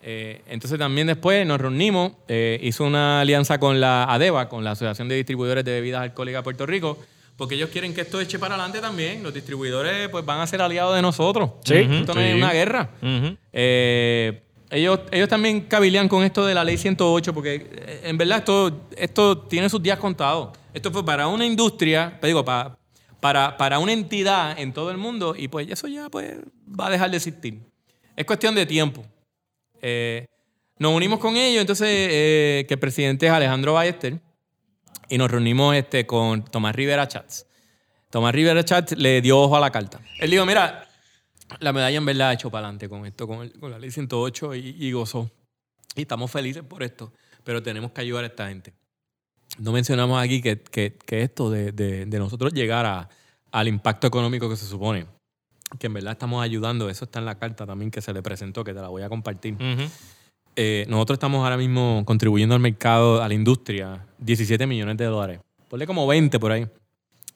[0.02, 4.72] Eh, entonces también después nos reunimos, eh, hizo una alianza con la ADEVA, con la
[4.72, 6.98] Asociación de Distribuidores de Bebidas Alcohólicas de Puerto Rico,
[7.40, 9.24] porque ellos quieren que esto eche para adelante también.
[9.24, 11.52] Los distribuidores pues van a ser aliados de nosotros.
[11.64, 11.76] Sí.
[11.76, 12.90] Esto no es una guerra.
[13.54, 18.40] Eh, ellos, ellos también cabilean con esto de la ley 108, porque eh, en verdad
[18.40, 20.50] esto, esto tiene sus días contados.
[20.74, 22.78] Esto fue para una industria, digo, para,
[23.22, 26.90] para, para una entidad en todo el mundo, y pues eso ya pues, va a
[26.90, 27.58] dejar de existir.
[28.18, 29.06] Es cuestión de tiempo.
[29.82, 30.28] Eh,
[30.78, 34.20] nos unimos con ellos, entonces, eh, que el presidente es Alejandro Ballester,
[35.10, 37.46] y nos reunimos este, con Tomás Rivera Chats.
[38.10, 40.00] Tomás Rivera Chat le dio ojo a la carta.
[40.20, 40.88] Él dijo, mira,
[41.60, 44.56] la medalla en verdad ha hecho para adelante con esto, con, el- la ley 108
[44.56, 45.30] y, y gozó.
[45.96, 47.12] Y estamos felices por esto,
[47.44, 48.74] pero tenemos que ayudar a esta gente.
[49.58, 53.10] No mencionamos aquí que, que- que esto de, de- nosotros llegar a-
[53.52, 55.08] al impacto económico que se supone,
[55.80, 58.64] que en verdad estamos ayudando, eso está en la carta también que se le presentó,
[58.64, 59.54] que te la voy a compartir.
[59.56, 59.90] Ujú.
[60.62, 65.40] Eh, nosotros estamos ahora mismo contribuyendo al mercado, a la industria, 17 millones de dólares.
[65.70, 66.68] Ponle como 20 por ahí.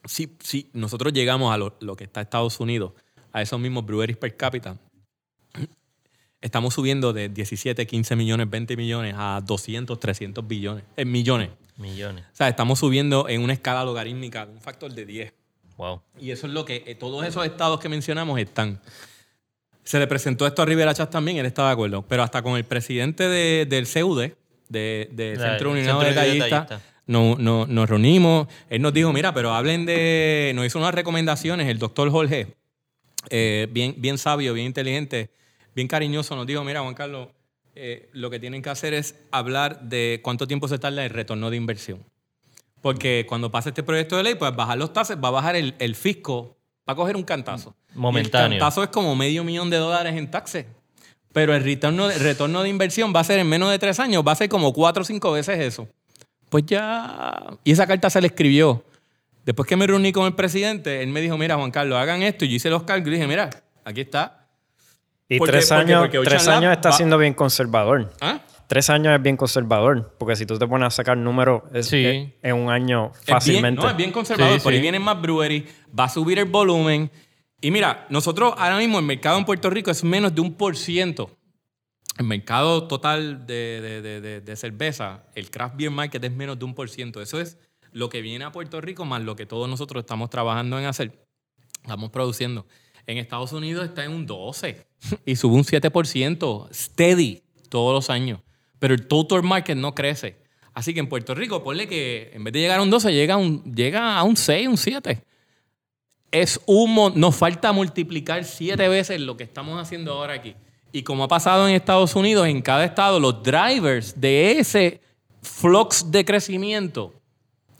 [0.03, 2.91] Si, si nosotros llegamos a lo, lo que está Estados Unidos,
[3.31, 4.77] a esos mismos breweries per cápita,
[6.41, 11.51] estamos subiendo de 17, 15 millones, 20 millones a 200, 300 billones, eh, millones.
[11.77, 12.25] Millones.
[12.25, 15.33] O sea, estamos subiendo en una escala logarítmica, un factor de 10.
[15.77, 16.01] Wow.
[16.19, 18.81] Y eso es lo que eh, todos esos estados que mencionamos están.
[19.83, 22.03] Se le presentó esto a Rivera Chávez también, él está de acuerdo.
[22.07, 24.29] Pero hasta con el presidente de- del CUD,
[24.69, 26.81] de, de La- Centro Unido de Detallistas.
[27.05, 28.47] no- no- nos reunimos.
[28.69, 30.53] Él nos dijo, mira, pero hablen de...
[30.55, 32.55] Nos hizo unas recomendaciones, el doctor Jorge,
[33.29, 35.29] eh, bien, bien sabio, bien inteligente,
[35.75, 37.27] bien cariñoso, nos dijo, mira, Juan Carlos,
[37.75, 41.49] eh, lo que tienen que hacer es hablar de cuánto tiempo se tarda el retorno
[41.49, 41.99] de inversión.
[42.81, 45.73] Porque cuando pase este proyecto de ley, pues bajar los tases, va a bajar el,
[45.79, 46.57] el fisco,
[46.87, 47.75] va a coger un cantazo.
[47.93, 48.49] Momentáneo.
[48.49, 50.65] Y el cantazo es como medio millón de dólares en taxes.
[51.31, 54.23] Pero el retorno, el retorno de inversión va a ser en menos de tres años,
[54.27, 55.87] va a ser como cuatro o cinco veces eso.
[56.49, 57.57] Pues ya.
[57.63, 58.83] Y esa carta se le escribió.
[59.43, 62.45] Después que me reuní con el presidente, él me dijo: Mira, Juan Carlos, hagan esto.
[62.45, 63.49] Y yo hice los cálculos y dije: Mira,
[63.83, 64.47] aquí está.
[65.27, 68.13] Y Porque- tres porque- años, porque Ocean tres años está va- siendo bien conservador.
[68.21, 68.39] ¿Ah?
[68.67, 72.33] Tres años es bien conservador, porque si tú te pones a sacar números es- Sí.
[72.41, 73.81] es- un año Es bien, fácilmente.
[73.81, 74.57] no, es bien conservador.
[74.59, 75.63] Sí, Por ahí vienen más breweries,
[75.97, 77.11] va a subir el volumen.
[77.61, 80.75] Y mira, nosotros ahora mismo el mercado en Puerto Rico es menos de un por
[80.75, 81.29] ciento.
[82.17, 86.59] El mercado total de, de- de- de- de cerveza, el craft beer market es menos
[86.59, 87.21] de un por ciento.
[87.21, 87.57] Eso es
[87.91, 91.25] lo que viene a Puerto Rico más lo que todos nosotros estamos trabajando en hacer.
[91.81, 92.65] Estamos produciendo.
[93.07, 94.85] En Estados Unidos está en un 12
[95.25, 98.39] y sube un 7% steady todos los años.
[98.83, 100.35] Pero el total market no crece.
[100.73, 103.35] Así que en Puerto Rico, ponle que en vez de llegar a un 12, llega
[103.35, 105.23] a un, llega a un 6, un 7.
[106.31, 110.53] Es un, nos falta multiplicar siete veces lo que estamos haciendo ahora aquí.
[110.91, 114.99] Y como ha pasado en Estados Unidos, en cada estado, los drivers de ese
[115.41, 117.13] flux de crecimiento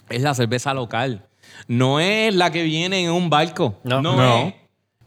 [0.07, 1.27] es la cerveza local.
[1.67, 3.77] No es la que viene en un barco.
[3.83, 4.01] No.
[4.01, 4.47] no, No.
[4.47, 4.53] es.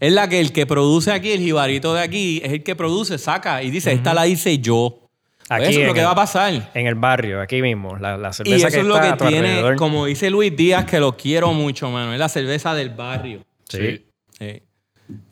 [0.01, 3.17] Es la que el que produce aquí, el jibarito de aquí, es el que produce,
[3.17, 5.06] saca y dice, esta la hice yo.
[5.49, 6.71] Aquí eso es lo que el- va a pasar.
[6.75, 9.49] En el barrio, aquí mismo, la, la Y cerveza eso que es lo que tiene,
[9.49, 9.77] alrededor.
[9.77, 12.13] como dice Luis Díaz, que lo quiero mucho, mano.
[12.13, 13.45] Es la cerveza del barrio.
[13.69, 14.07] Sí.
[14.41, 14.63] Eh,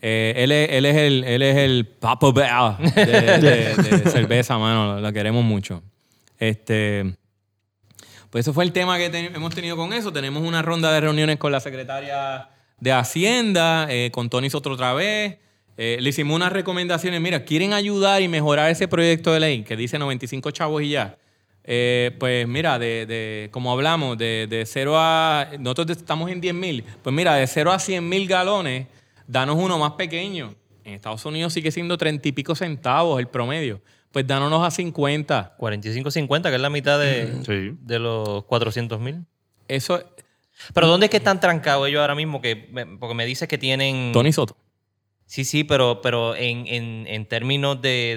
[0.00, 3.04] eh, él, es, él, es el, él es el Papa Bear de,
[3.38, 4.94] de- de cerveza, mano.
[4.94, 5.82] Lo, lo queremos mucho.
[6.38, 7.14] Este,
[8.30, 10.12] pues eso fue el tema que hemos tenido con eso.
[10.12, 12.48] Tenemos una ronda de reuniones con la secretaria
[12.78, 15.38] de Hacienda, eh, con Tony Soto otra vez.
[15.76, 17.20] Eh, le hicimos unas recomendaciones.
[17.20, 21.18] Mira, quieren ayudar y mejorar ese proyecto de ley que dice 95 chavos y ya.
[21.64, 25.48] Eh, pues mira, de, de- como hablamos, de, de 0 a.
[25.58, 26.84] Nosotros estamos en 10 mil.
[27.02, 28.86] Pues mira, de 0 a 100 mil galones,
[29.26, 30.54] danos uno más pequeño.
[30.84, 33.80] En Estados Unidos sigue siendo 30 y pico centavos el promedio.
[34.12, 35.56] Pues dánonos a 50.
[35.58, 37.76] 45.50, que es la mitad de, Sí.
[37.80, 39.24] de los 400 mil.
[39.66, 40.00] Eso,
[40.72, 42.40] Pero ¿dónde es que están trancados ellos ahora mismo?
[42.40, 44.12] Que, me- porque me dices que tienen...
[44.12, 44.56] Tony Soto.
[45.26, 48.16] Sí, sí, pero, pero en, en, en términos de,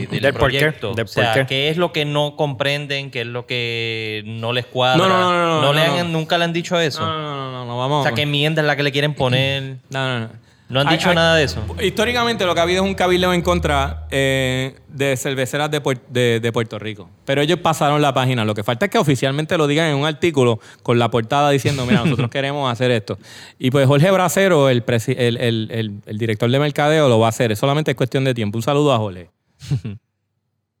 [0.00, 0.94] de- del Del por qué, proyecto.
[0.94, 1.46] del o sea, por qué.
[1.46, 3.10] ¿qué es lo que no comprenden?
[3.10, 4.96] ¿Qué es lo que no les cuadra?
[4.96, 6.10] No, no, no, no, no, le han-.
[6.12, 7.00] Nunca le han dicho eso.
[7.06, 8.00] No, no, no, no, no, vamos.
[8.00, 9.76] O sea, ¿qué enmienda es la que le quieren poner?
[9.90, 10.45] No, no, no.
[10.68, 11.64] No han dicho hay- nada de eso.
[11.80, 16.00] Históricamente lo que ha habido es un cabildeo en contra eh, de cerveceras de, Puer-
[16.08, 17.08] de- de Puerto Rico.
[17.24, 18.44] Pero ellos pasaron la página.
[18.44, 21.86] Lo que falta es que oficialmente lo digan en un artículo con la portada diciendo,
[21.86, 23.16] mira, nosotros queremos hacer esto.
[23.60, 27.26] Y pues Jorge Bracero, el, presi- el, el- el- el director de mercadeo, lo va
[27.26, 27.52] a hacer.
[27.52, 28.58] Es solamente es cuestión de tiempo.
[28.58, 29.30] Un saludo a Jorge.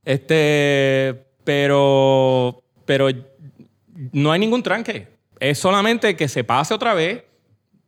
[0.04, 3.08] este, pero, pero
[4.12, 5.08] no hay ningún tranque.
[5.38, 7.22] Es solamente que se pase otra vez.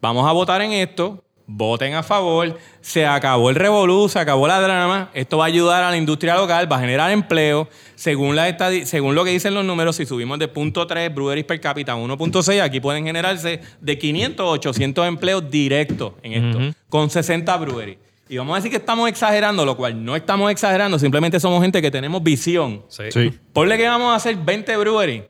[0.01, 1.25] Vamos a votar en esto.
[1.51, 2.59] Voten a favor.
[2.83, 5.11] Se acabó el revolú, se acabó la drama.
[5.15, 7.69] Esto va a ayudar a la industria local, va a generar empleo.
[7.95, 11.59] Según, la estadi- según lo que dicen los números, si subimos de 0.3 breweries per
[11.59, 17.09] cápita a 1.6, aquí pueden generarse de 500 a 800 empleos directos en esto, con
[17.09, 17.97] 60 breweries.
[18.29, 21.81] Y vamos a decir que estamos exagerando, lo cual no estamos exagerando, simplemente somos gente
[21.81, 22.85] que tenemos visión.
[22.89, 23.05] Sí.
[23.11, 23.33] Sí.
[23.55, 25.23] Ponle que vamos a hacer 20 breweries.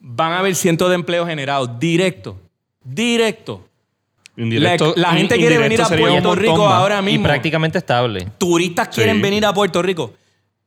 [0.00, 2.36] Van a haber cientos de empleos generados directo.
[2.82, 3.68] Directo.
[4.42, 6.74] Indirecto- La- la gente quiere venir a Puerto Rico más.
[6.74, 7.24] ahora Y mismo.
[7.24, 8.28] prácticamente estable.
[8.38, 9.22] Turistas quieren Sí.
[9.22, 10.12] venir a Puerto Rico.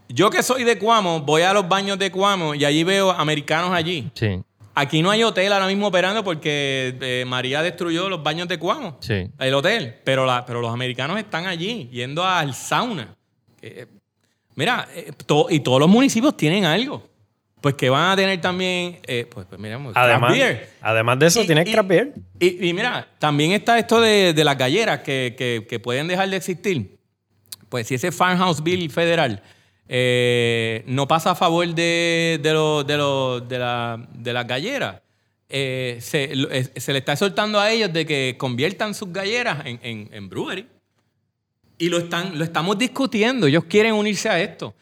[0.10, 3.72] Yo que soy de Cuamo, voy a los baños de Cuamo y allí veo americanos
[3.74, 4.10] allí.
[4.14, 4.40] Sí.
[4.78, 8.98] Aquí no hay hotel ahora mismo operando porque eh, María destruyó los baños de Cuamo.
[9.00, 9.28] Sí.
[9.40, 9.96] El hotel.
[10.04, 13.16] Pero, la, pero los americanos están allí, yendo al sauna.
[13.62, 13.86] Eh,
[14.56, 17.08] mira, eh, to- y todos los municipios tienen algo.
[17.66, 20.70] Pues que van a tener también, eh, pues, pues mira, craft Además, beer.
[20.82, 22.14] además de eso, Y- tienes y- craft beer.
[22.40, 26.30] Y, y mira, también está esto de, de las galleras que, que- que pueden dejar
[26.30, 27.00] de existir.
[27.68, 29.42] Pues si ese Farmhouse Bill federal
[29.88, 35.02] eh, no pasa a favor de, de, lo- de, lo- de la- de las galleras,
[35.50, 36.30] eh, se,
[36.80, 40.68] se le está exhortando a ellos de que conviertan sus galleras en, en, en brewery.
[41.80, 43.48] Y lo, están, lo estamos discutiendo.
[43.48, 44.76] Ellos quieren unirse a esto.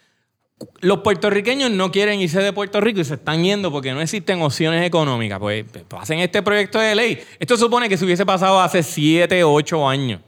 [0.81, 4.41] Los puertorriqueños no quieren irse de Puerto Rico y se están yendo porque no existen
[4.41, 5.39] opciones económicas.
[5.39, 7.23] Pues, pues, hacen este proyecto de ley.
[7.39, 10.21] Esto supone que se hubiese pasado hace 7, 8 años.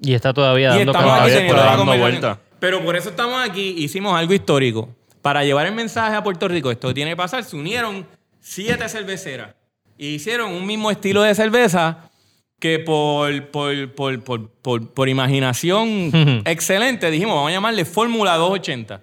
[0.00, 2.40] Y está todavía Y dando estamos aquí todavía dando vuelta.
[2.58, 4.88] Pero por eso estamos aquí, hicimos algo histórico.
[5.20, 8.06] Para llevar el mensaje a Puerto Rico, esto tiene que pasar, se unieron
[8.40, 9.54] siete cerveceras
[9.96, 12.10] y hicieron un mismo estilo de cerveza
[12.62, 19.02] que por, por, por, por, por- por imaginación excelente dijimos, vamos a llamarle Fórmula 280.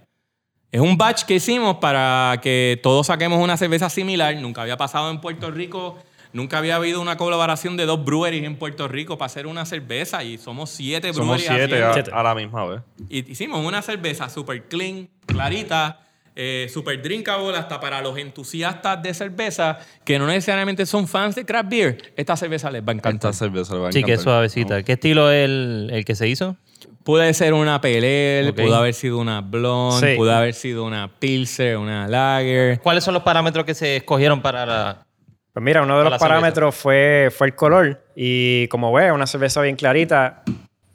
[0.71, 4.33] Es un batch que hicimos para que todos saquemos una cerveza similar.
[4.37, 5.97] Nunca había pasado en Puerto Rico,
[6.31, 10.23] nunca había habido una colaboración de dos breweries en Puerto Rico para hacer una cerveza
[10.23, 12.15] y somos siete Somos breweries siete haciendo.
[12.15, 12.81] a, a la misma vez.
[13.09, 15.99] Y hicimos una cerveza super clean, clarita,
[16.41, 21.45] eh, super drinkable, hasta para los entusiastas de cerveza que no necesariamente son fans de
[21.45, 21.97] craft beer.
[22.15, 23.31] Esta cerveza les va a encantar.
[23.31, 24.33] Esta cerveza le va a Sí, que es encantar.
[24.33, 24.83] suavecita.
[24.83, 26.55] ¿Qué estilo es el, el que se hizo?
[27.03, 27.97] Puede ser una Pale
[28.39, 28.55] Ale, Ok.
[28.55, 30.17] pudo haber sido una Blonde, Sí.
[30.17, 32.79] pudo haber sido una Pilser, una Lager.
[32.79, 35.05] ¿Cuáles son los parámetros que se escogieron para la...
[35.51, 36.27] Pues mira, uno de Para los la cerveza.
[36.39, 38.01] parámetros fue, fue el color.
[38.15, 40.43] Y como ves, una cerveza bien clarita.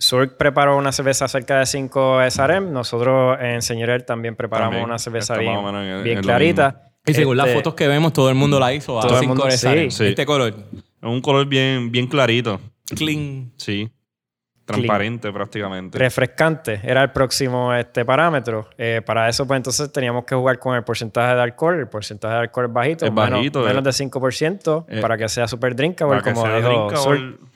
[0.05, 2.73] Surk preparó una cerveza cerca de 5 SRM.
[2.73, 4.85] Nosotros en Señorel también preparamos También.
[4.89, 6.83] una cerveza bien, menos en- bien en clarita.
[7.07, 9.21] Y según las Este, fotos que vemos, todo el mundo la hizo a Todo el
[9.21, 9.59] cinco mundo- de sí.
[9.59, 9.91] Saren.
[9.91, 10.07] Sí.
[10.07, 12.61] Este color, Es un color bien, bien clarito.
[12.97, 13.53] clean.
[13.57, 13.91] Sí.
[14.67, 15.99] Transparente prácticamente.
[15.99, 18.67] refrescante era el próximo este parámetro.
[18.79, 21.79] Eh, para eso, pues entonces teníamos que jugar con el porcentaje de alcohol.
[21.79, 23.85] El porcentaje de alcohol es bajito, Es menos, bajito, menos eh.
[23.85, 26.89] de 5% Eh, para que sea super drinkable, Para que como sea dijo.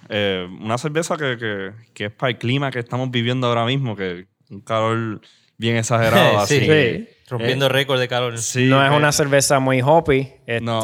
[0.08, 3.96] Eh, una cerveza que, que, que es para el clima que estamos viviendo ahora mismo,
[3.96, 5.20] que un calor
[5.58, 6.40] bien exagerado.
[6.46, 6.56] Sí.
[6.56, 6.66] así.
[6.66, 7.08] Sí.
[7.28, 8.38] Rompiendo récord de calor.
[8.38, 10.32] Sí, no es eh, una cerveza muy hoppy.
[10.46, 10.80] Este, No.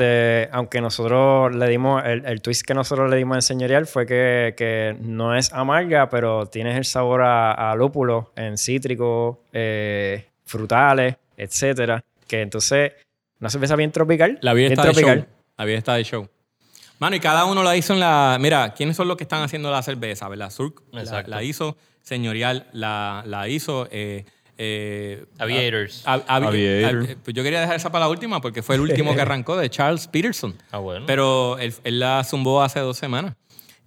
[0.52, 4.54] Aunque nosotros le dimos, el, el twist que nosotros le dimos en señorial fue que,
[4.56, 11.16] que no es amarga, pero tienes el sabor a, a lúpulo en cítrico, eh, frutales,
[11.38, 12.04] etcétera.
[12.26, 12.92] Que entonces,
[13.40, 14.38] una cerveza bien tropical.
[14.42, 15.26] La vida bien está de show.
[15.56, 16.28] La vida está de show.
[17.04, 18.38] Mano, y cada uno la hizo en la.
[18.40, 20.26] Mira, ¿quiénes son los que están haciendo la cerveza?
[20.26, 20.48] ¿Verdad?
[20.48, 21.30] Surk la, Exacto.
[21.32, 23.86] la hizo, Señorial la, la hizo.
[23.90, 24.24] Eh,
[24.56, 26.02] eh, Aviators.
[26.06, 27.02] a- avi- Aviator.
[27.10, 29.54] a- pues yo quería dejar esa para la última porque fue el último que arrancó
[29.58, 30.54] de Charles Peterson.
[30.70, 31.04] Ah, bueno.
[31.06, 33.34] Pero él, él la zumbó hace dos semanas.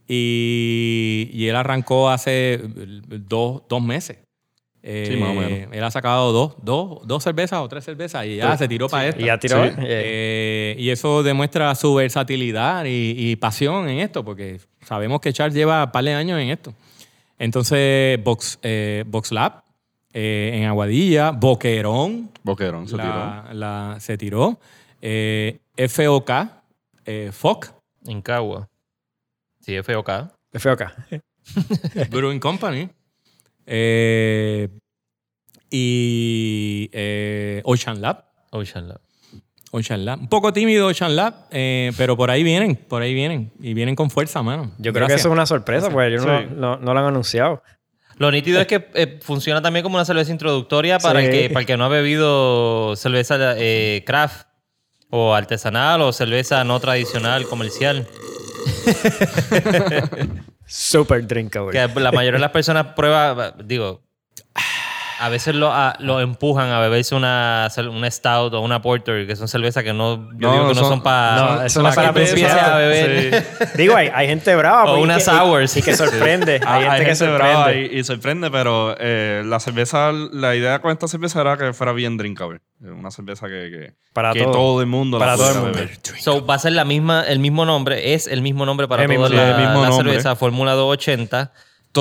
[0.08, 4.18] Y, y él arrancó hace dos, dos meses.
[5.08, 5.70] Sí, más o menos.
[5.74, 9.08] Él ha sacado dos, dos, dos cervezas o tres cervezas y ya se tiró para
[9.10, 9.22] esta.
[9.22, 9.64] Y ya tiró.
[9.66, 9.72] Sí.
[9.80, 15.34] eh, Eh, y eso demuestra su versatilidad y, y pasión en esto, porque sabemos que
[15.34, 16.74] Charles lleva un par de años en esto.
[17.40, 19.62] Entonces, Box, eh, Box Lab,
[20.14, 23.44] eh, en Aguadilla, Boquerón, Boquerón se tiró.
[23.54, 24.60] la- se tiró.
[25.02, 26.32] Eh, FOK,
[27.06, 27.74] eh, FOC,
[28.08, 28.68] En Cagua.
[29.62, 30.10] Sí, FOK.
[30.66, 30.96] acá.
[32.10, 32.90] Brewing Company.
[33.68, 34.70] Eh,
[35.70, 38.24] y eh, Ocean Lab.
[38.52, 39.02] Ocean Lab.
[39.72, 40.20] Ocean Lab.
[40.22, 43.52] Un poco tímido Ocean Lab, eh, pero por ahí vienen, por ahí vienen.
[43.60, 44.72] Y vienen con fuerza, mano.
[44.80, 46.46] Yo creo que eso es una sorpresa, porque ellos no, Sí.
[46.56, 47.62] no, no lo han anunciado.
[48.18, 51.26] Lo nítido es que eh, funciona también como una cerveza introductoria para, Sí.
[51.28, 54.48] el, que, para el que no ha bebido cerveza eh, craft
[55.10, 58.08] o artesanal o cerveza no tradicional, comercial.
[60.68, 61.72] Super drinkable.
[61.72, 64.04] Que la mayoría de las personas prueba, digo,
[65.20, 69.36] a veces lo, a- lo empujan a beberse una, una stout o una porter, que
[69.36, 71.90] son cervezas que no, yo No, digo que no son- son para no, eso no
[71.90, 72.74] es para que tú empieces principiantes.
[72.74, 73.48] a beber.
[73.78, 74.84] Digo, hay, hay gente brava.
[74.86, 75.78] O pues, unas que- y- sours.
[75.78, 76.60] Y, que sorprende.
[76.66, 77.96] Ah, hay gente que brava sorprende.
[77.96, 81.92] y, y sorprende, pero eh, la cerveza, la idea con esta cerveza era que fuera
[81.94, 82.60] bien drinkable.
[82.82, 84.52] Una cerveza que, que, Para que todo.
[84.52, 84.82] todo.
[84.82, 85.72] el mundo Para la todo el mundo.
[85.80, 85.98] beber.
[86.20, 89.08] So, va a ser la misma, el mismo nombre, es el mismo nombre para El
[89.16, 90.10] toda mismo- la, sí, el mismo la nombre.
[90.12, 91.52] cerveza Fórmula 280.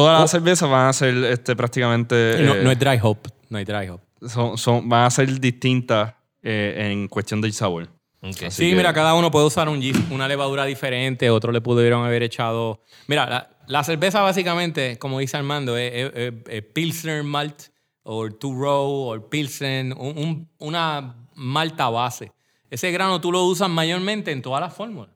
[0.01, 2.36] Todas las cervezas van a ser este, prácticamente.
[2.42, 3.18] No, eh, no es dry hop,
[3.49, 4.01] no hay dry hop.
[4.28, 7.84] son, son- van a ser distintas eh, en cuestión del sabor.
[8.20, 8.42] Ok.
[8.47, 11.61] Así Sí, que- mira, cada uno puede usar un yeast, una levadura diferente, otro le
[11.61, 12.82] pudieron haber echado.
[13.07, 17.62] Mira, la, la cerveza básicamente, como dice Armando, es, es- es- es Pilsner Malt,
[18.03, 22.32] o Two Row, o Pilsen, un- un- una malta base.
[22.70, 25.11] Ese grano tú lo usas mayormente en todas las fórmulas.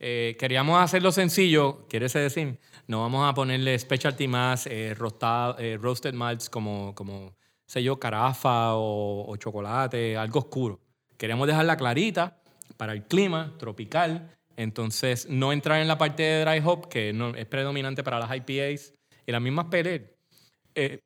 [0.00, 5.78] Eh, queríamos hacerlo sencillo, quiere decir, no vamos a ponerle specialty más, eh, rostado- eh,
[5.80, 7.34] roasted malts como, como,
[7.66, 10.80] sé yo, carafa o, o chocolate, algo oscuro.
[11.16, 12.40] Queríamos dejarla clarita
[12.76, 17.34] para el clima tropical, entonces no entrar en la parte de dry hop, que no,
[17.34, 18.92] es predominante para las IPAs
[19.26, 20.14] y las mismas pale ale.
[20.74, 21.00] Eh,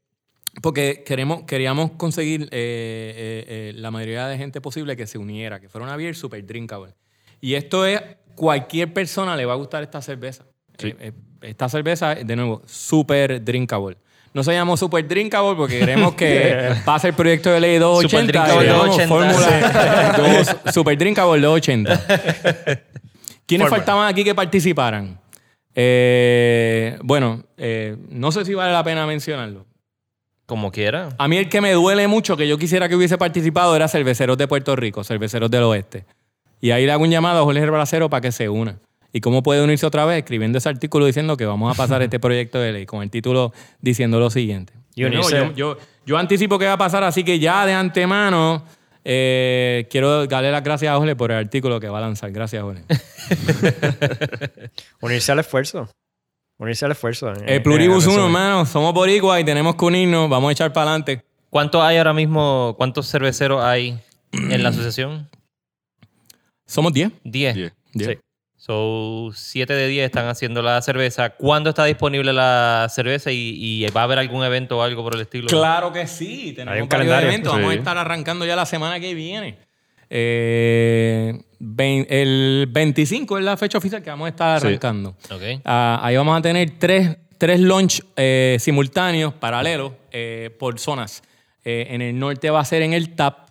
[0.62, 5.60] porque queremos, queríamos conseguir eh, eh, eh, la mayoría de gente posible que se uniera,
[5.60, 6.94] que fuera una beer super drinkable.
[7.40, 8.00] Y esto es,
[8.34, 10.46] cualquier persona le va a gustar esta cerveza.
[10.78, 11.12] Eh, eh,
[11.42, 13.96] esta cerveza, de nuevo, super drinkable.
[14.34, 18.08] No se llamó super drinkable porque queremos que pase el proyecto de ley 280.
[18.08, 20.14] Super drinkable y llamamos 280.
[20.14, 22.82] Fórmula super drinkable 280.
[23.46, 25.18] ¿Quiénes faltaban aquí que participaran?
[25.74, 29.64] Eh, bueno, eh, no sé si vale la pena mencionarlo.
[30.44, 31.10] Como quiera.
[31.18, 34.38] A mí el que me duele mucho, que yo quisiera que hubiese participado, era Cerveceros
[34.38, 36.04] de Puerto Rico, Cerveceros del Oeste.
[36.60, 38.78] Y ahí le hago un llamado a Jorge Bracero para que se una.
[39.12, 42.20] ¿Y cómo puede unirse otra vez escribiendo ese artículo diciendo que vamos a pasar este
[42.20, 44.72] proyecto de ley con el título diciendo lo siguiente?
[44.94, 45.08] Yo,
[45.54, 48.64] yo, yo, anticipo que va a pasar, así que ya de antemano
[49.04, 52.30] eh, quiero darle las gracias a Ole por el artículo que va a lanzar.
[52.32, 52.82] Gracias, Ole.
[55.00, 55.88] unirse al esfuerzo.
[56.58, 57.32] Unirse al esfuerzo.
[57.32, 57.44] Eh.
[57.46, 58.66] El Pluribus eh, uno, hermano.
[58.66, 60.28] Somos boricua y tenemos que unirnos.
[60.28, 61.24] Vamos a echar para adelante.
[61.48, 62.74] ¿Cuántos hay ahora mismo?
[62.76, 63.98] ¿Cuántos cerveceros hay
[64.32, 65.30] en la asociación?
[66.66, 67.12] Somos 10.
[67.24, 67.72] 10.
[67.94, 68.18] 10.
[68.60, 71.30] So, 7 de 10 están haciendo la cerveza.
[71.30, 75.14] ¿Cuándo está disponible la cerveza y, y va a haber algún evento o algo por
[75.14, 75.46] el estilo?
[75.46, 76.52] Claro que sí.
[76.54, 77.28] Tenemos Hay un calendario.
[77.28, 77.52] eventos.
[77.52, 79.58] Vamos a estar arrancando ya la semana que viene.
[80.10, 81.40] Eh,
[82.08, 84.66] el 25 es la fecha oficial que vamos a estar Sí.
[84.66, 85.16] arrancando.
[85.64, 91.22] Ah, ahí vamos a tener tres, tres launch eh, simultáneos, paralelos, eh, por zonas.
[91.64, 93.50] Eh, en el norte va a ser en el TAP.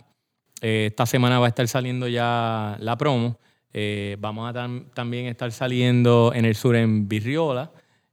[0.62, 3.40] Eh, esta semana va a estar saliendo ya la promo.
[3.80, 7.70] Eh, vamos a tam- también estar saliendo en el sur en Virriola,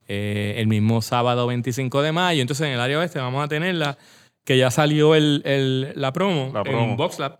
[0.06, 2.42] eh, el mismo sábado 25 de mayo.
[2.42, 3.96] Entonces en el área oeste vamos a tenerla,
[4.44, 6.96] que ya salió el, el- la promo, La en.
[6.98, 7.38] VoxLab.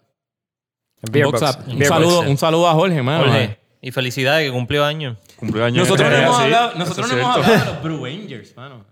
[1.11, 1.43] Beer Box.
[1.67, 2.01] Un, Beer Box.
[2.01, 3.25] saludo, un saludo a Jorge, mano.
[3.25, 5.19] Jorge, y felicidades que cumplió años.
[5.37, 5.87] Cumpleaños.
[5.87, 8.57] Nosotros no Sí, hemos sí, hablado, eso nosotros no hemos hablado de los Brew Rangers,
[8.57, 8.87] mano.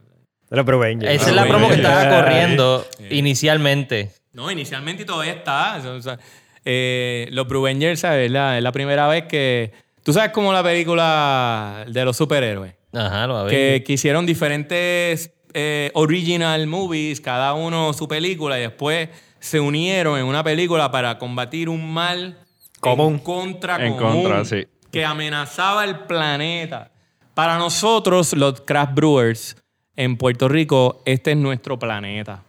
[0.51, 1.11] De los Brew Angels.
[1.15, 4.13] Esa Ah, es la promo que estaba corriendo inicialmente.
[4.35, 5.79] No, inicialmente y todavía está.
[5.87, 6.19] O sea,
[6.65, 8.27] eh, los Brewengers, ¿sabes?
[8.27, 9.73] Es la, es la primera vez que...
[10.03, 12.75] Tú sabes como la película de los superhéroes.
[12.93, 13.47] Ajá, lo.
[13.47, 19.09] Que, que hicieron diferentes eh, original movies, cada uno su película, y después
[19.39, 22.39] se unieron en una película para combatir un mal
[22.81, 23.15] Común.
[23.15, 24.67] en contra En común, contra, sí.
[24.91, 26.91] que amenazaba el planeta.
[27.35, 29.57] Para nosotros, los craft brewers
[29.97, 32.45] en Puerto Rico, este es nuestro planeta.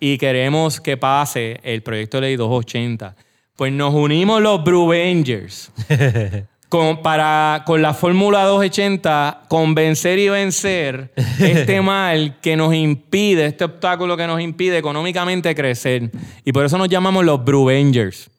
[0.00, 3.16] Y queremos que pase el proyecto de ley 280.
[3.58, 5.72] Pues nos unimos los Brewengers
[6.68, 13.64] con, para, con la fórmula 280 convencer y vencer este mal que nos impide, este
[13.64, 16.08] obstáculo que nos impide económicamente crecer.
[16.44, 18.30] Y por eso nos llamamos los Brewengers.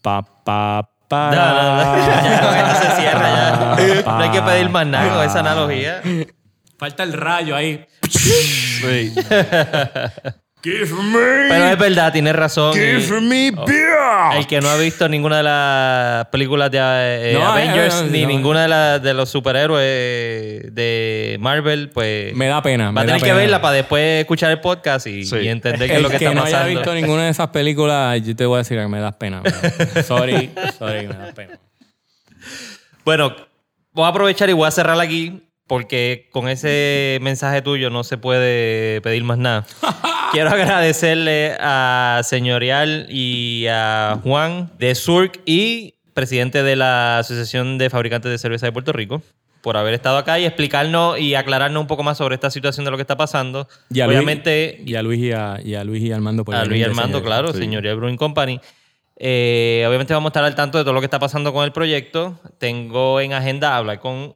[0.00, 2.06] Pa, pa, pa, No, no, no.
[2.06, 4.02] Ya con esto se cierra ya.
[4.06, 6.02] No hay que pedir más nada con esa analogía.
[6.78, 7.84] Falta el rayo ahí.
[8.14, 9.12] Sí.
[10.64, 12.74] Pero es verdad, tienes razón.
[12.74, 13.84] y- me beer.
[14.38, 18.10] El que no ha visto ninguna de las películas de eh, No, Avengers eh, no,
[18.10, 18.28] ni no.
[18.28, 22.86] ninguna de, las de los superhéroes de Marvel, pues Me da pena.
[22.86, 23.36] va me a da tener que pena.
[23.38, 25.36] verla para después escuchar el podcast y, Sí.
[25.36, 26.78] y entender qué es lo que, que, está no haya pasando.
[26.80, 29.40] visto ninguna de esas películas, yo te voy a decir que me das pena.
[29.40, 29.52] bro.
[30.02, 31.58] Sorry, sorry, me das pena.
[33.04, 33.34] Bueno,
[33.92, 38.18] voy a aprovechar y voy a cerrar aquí porque con ese mensaje tuyo no se
[38.18, 39.64] puede pedir más nada.
[40.32, 47.88] Quiero agradecerle a Señorial y a Juan de Surk y presidente de la Asociación de
[47.90, 49.22] Fabricantes de Cerveza de Puerto Rico
[49.62, 52.90] por haber estado acá y explicarnos y aclararnos un poco más sobre esta situación de
[52.90, 53.66] lo que está pasando.
[53.90, 56.44] Y a Obviamente, Luis, y a Luis y a, y a Luis y Armando.
[56.44, 57.22] por a Luis de Armando, señor.
[57.26, 57.60] claro, Sí.
[57.60, 58.60] Señorial Brewing Company.
[59.16, 61.72] Eh, obviamente vamos a estar al tanto de todo lo que está pasando con el
[61.72, 62.38] proyecto.
[62.58, 64.34] Tengo en agenda hablar con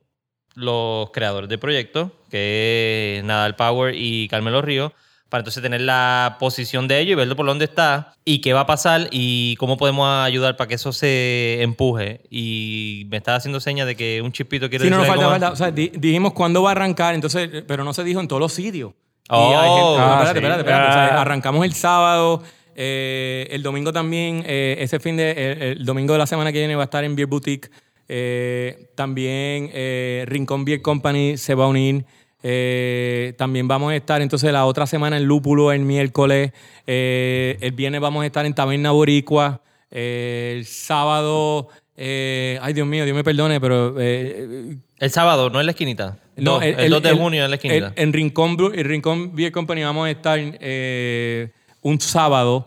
[0.58, 4.92] los creadores del proyecto, que es Nadal Power y Carmelo Río,
[5.28, 8.60] para entonces tener la posición de ellos y verlo por dónde está y qué va
[8.60, 12.22] a pasar y cómo podemos ayudar para que eso se empuje.
[12.30, 15.52] Y me está haciendo señas de que un chispito quiere Sí, no, no, falta, falta.
[15.52, 18.40] O sea, di- dijimos cuándo va a arrancar, entonces, pero no se dijo en todos
[18.40, 18.92] los sitios.
[19.28, 19.56] Oh, gente-
[20.02, 20.36] ah, espérate, sí.
[20.38, 20.88] espérate, espérate.
[20.88, 21.20] O sea, Ah.
[21.20, 22.42] arrancamos el sábado,
[22.74, 26.58] eh, el domingo también, eh, ese fin de, el, el domingo de la semana que
[26.60, 27.70] viene va a estar en Beer Boutique.
[28.08, 32.04] Eh, también eh, Rincón Beer Company se va a unir.
[32.42, 36.52] Eh, también vamos a estar entonces la otra semana en Lúpulo el miércoles.
[36.86, 39.60] Eh, el viernes vamos a estar en Taberna Boricua.
[39.90, 44.80] El sábado, ay Dios mío, Dios me perdone, pero El
[45.10, 46.18] sábado, no en la esquinita.
[46.36, 47.92] no, No, el, 2 de junio en la esquinita.
[47.96, 50.38] el- en Rincón, en Rincón Beer Company vamos a estar
[51.82, 52.66] un sábado.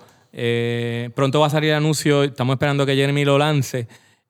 [1.15, 2.23] pronto va a salir el anuncio.
[2.23, 3.87] Estamos esperando que Jeremy lo lance.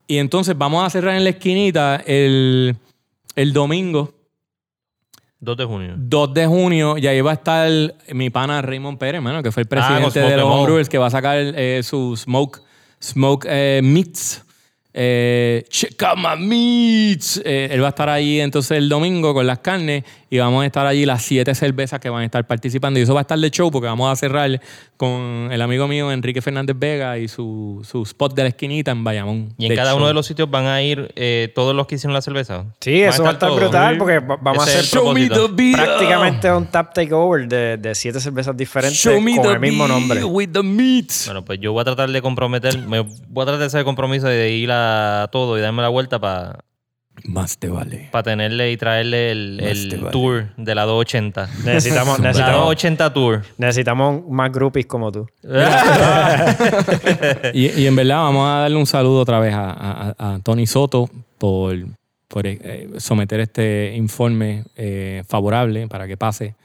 [0.07, 2.75] Y entonces vamos a cerrar en la esquinita el,
[3.35, 4.13] el domingo
[5.41, 5.93] 2 de junio.
[5.97, 6.97] 2 de junio.
[6.99, 7.69] Y ahí va a estar
[8.13, 10.45] mi pana Raymond Pérez, mano, que fue el presidente con Smoke de los.
[10.45, 12.61] Homebrewers, que va a sacar eh, su Smoke,
[13.01, 14.45] smoke eh, Meats.
[14.93, 17.41] Eh, check out my meats.
[17.43, 20.65] Eh, él va a estar ahí entonces el domingo con las carnes y vamos a
[20.65, 22.99] estar allí las siete cervezas que van a estar participando.
[22.99, 24.59] Y eso va a estar de show porque vamos a cerrar
[24.97, 29.03] con el amigo mío Enrique Fernández Vega y su, su spot de la esquinita en
[29.03, 29.53] Bayamón.
[29.57, 29.97] Y en cada show.
[29.97, 32.63] uno de los sitios van a ir eh, todos los que hicieron la cerveza.
[32.79, 33.61] Sí, eso va a estar todos.
[33.61, 38.55] brutal porque va- vamos Ese a hacer prácticamente un tap takeover de, de siete cervezas
[38.55, 40.23] diferentes Show me con the el mismo nombre.
[40.23, 41.25] with the meats.
[41.25, 43.85] Bueno, pues yo voy a tratar de comprometer, me voy a tratar de hacer el
[43.85, 46.59] compromiso de ir a todo y darme la vuelta para
[47.25, 48.09] Más te vale.
[48.23, 49.59] tenerle y traerle el,
[50.01, 50.11] vale.
[50.11, 51.49] tour de la 280.
[51.65, 53.41] Necesitamos, La necesitamos, 280 tour.
[53.57, 55.27] necesitamos más groupies como tú.
[57.53, 60.65] Y, y en verdad vamos a darle un saludo otra vez a, a- a Tony
[60.67, 61.75] Soto por,
[62.27, 66.55] por, eh, someter este informe eh, favorable para que pase,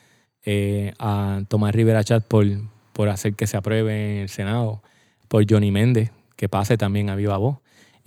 [0.45, 2.45] eh, a Tomás Rivera Chat por,
[2.93, 4.83] por hacer que se apruebe en el Senado,
[5.29, 7.59] por Johnny Méndez, que pase también a viva voz.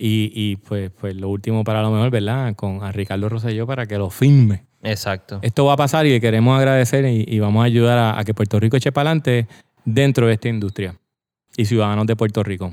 [0.02, 2.54] Y, y, pues, pues lo último para lo mejor, ¿verdad?
[2.56, 4.64] Con a Ricardo Rosselló para que lo firme.
[4.82, 5.40] Exacto.
[5.42, 8.24] Esto va a pasar y le queremos agradecer y, y vamos a ayudar a, a
[8.24, 9.46] que Puerto Rico eche para adelante
[9.84, 10.96] dentro de esta industria
[11.54, 12.72] y ciudadanos de Puerto Rico.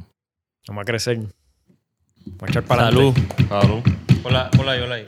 [0.70, 1.18] Vamos a crecer.
[1.18, 3.14] Vamos a echar para Salud.
[3.14, 3.46] adelante.
[3.50, 3.82] Salud.
[4.24, 5.08] Hola, hola ahí, hola ahí.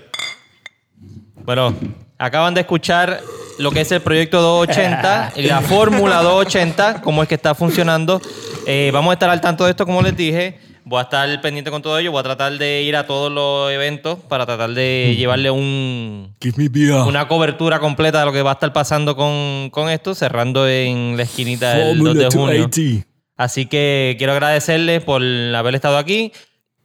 [1.46, 1.74] Bueno,
[2.18, 3.22] acaban de escuchar
[3.60, 8.22] lo que es el proyecto 280 y la fórmula 280, cómo es que está funcionando.
[8.68, 10.60] Eh, vamos a estar al tanto de esto, como les dije.
[10.90, 12.12] Voy a estar pendiente con todo ello.
[12.12, 16.36] Voy a tratar de ir a todos los eventos para tratar de llevarle un,
[17.06, 21.16] una cobertura completa de lo que va a estar pasando con, con esto, cerrando en
[21.16, 22.70] la esquinita del 2 de junio.
[23.38, 26.32] Así que quiero agradecerles por haber estado aquí.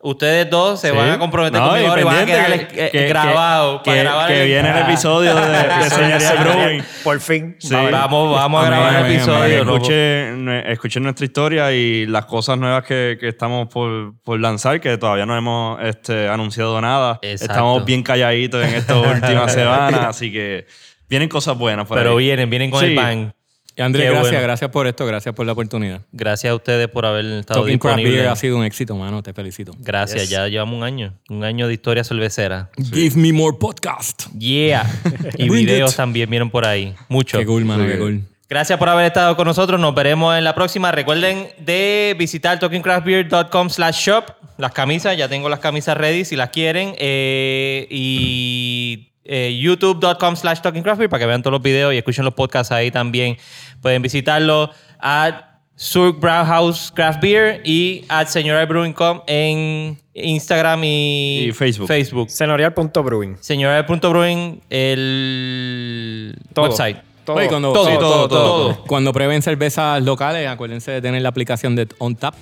[0.06, 0.96] Ustedes dos se Sí.
[0.96, 3.90] van a comprometer No, conmigo y y van a quedar que- eh, que- grabados que-
[3.90, 6.82] para grabar que el- viene el episodio de, de Señoría Brewing.
[7.02, 7.56] Por fin.
[7.58, 7.74] Sí.
[7.74, 9.62] Vamos, vamos a grabar el episodio.
[9.62, 14.98] Escuchen, escuchen nuestra historia y las cosas nuevas que, que estamos por, por lanzar, que
[14.98, 17.18] todavía no hemos este, anunciado nada.
[17.22, 17.52] Exacto.
[17.52, 20.66] Estamos bien calladitos en estas últimas semanas, así que
[21.08, 22.26] vienen cosas buenas por Pero ahí.
[22.26, 22.86] vienen, vienen con Sí.
[22.88, 23.34] el pan.
[23.76, 24.42] Andrés, gracias, bueno.
[24.42, 26.02] gracias por esto, gracias por la oportunidad.
[26.12, 28.32] Gracias a ustedes por haber estado Talking Craft Beer disponibles.
[28.32, 29.72] ha sido un éxito, mano, te felicito.
[29.78, 30.30] Gracias, Yes.
[30.30, 31.14] ya llevamos un año.
[31.28, 32.70] Un año de historia cervecera.
[32.92, 34.28] Give me more podcast.
[34.38, 34.88] Yeah.
[35.38, 35.96] y videos it.
[35.96, 36.94] también vienen por ahí.
[37.08, 37.38] Mucho.
[37.38, 38.22] Qué cool, mano, qué cool.
[38.48, 39.80] Gracias por haber estado con nosotros.
[39.80, 40.92] Nos veremos en la próxima.
[40.92, 44.24] Recuerden de visitar talkingcraftbeer.com slash shop.
[44.58, 46.94] Las camisas, ya tengo las camisas ready si las quieren.
[46.98, 52.34] Eh, y eh, youtube.com slash talkingcraftbeer para que vean todos los videos y escuchen los
[52.34, 53.36] podcasts ahí también.
[53.80, 54.70] Pueden visitarlo
[55.00, 61.88] a Surk Brewhouse Craft Beer y a Señora Brewing Com en Instagram y, Y Facebook.
[61.88, 62.30] Facebook.
[62.30, 63.38] Senorial.brewing.
[63.40, 66.66] Señora.brewing, el Todo.
[66.66, 66.98] website.
[67.24, 67.36] Todo.
[67.36, 68.84] Oye, cuando, Todo, sí, todo, todo.
[68.86, 72.34] Cuando prueben cervezas locales, acuérdense de tener la aplicación de OnTap,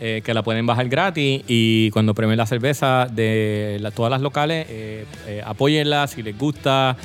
[0.00, 1.42] eh, que la pueden bajar gratis.
[1.46, 6.96] Y cuando prueben la cerveza de todas las locales, eh, eh, apóyenla si les gusta.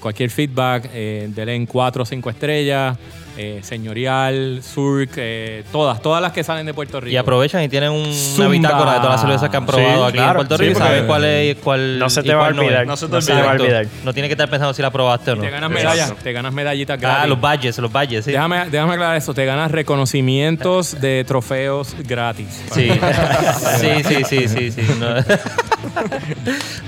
[0.00, 2.98] cualquier feedback, denle en 4 o 5 estrellas.
[3.36, 7.12] Eh, señorial, Surk, eh, todas, todas las que salen de Puerto Rico.
[7.12, 10.08] Y aprovechan y tienen un- una bitácora de todas las cervezas que han probado Sí,
[10.08, 10.30] aquí claro.
[10.30, 12.46] en Puerto Sí, Rico y porque- saben cuál es cuál No se y te va
[12.46, 12.86] a no olvidar.
[12.86, 13.86] No se te va a olvidar.
[14.04, 15.42] No tiene que estar pensando si la probaste o no.
[15.42, 17.20] Te ganas medallas, te ganas medallitas gratis.
[17.24, 18.30] Ah, los badges, los badges, sí.
[18.32, 22.62] Déjame, déjame aclarar eso, te ganas reconocimientos de trofeos gratis.
[22.72, 22.88] Sí.
[23.80, 24.82] sí, sí, sí, sí, sí.
[25.00, 25.06] No.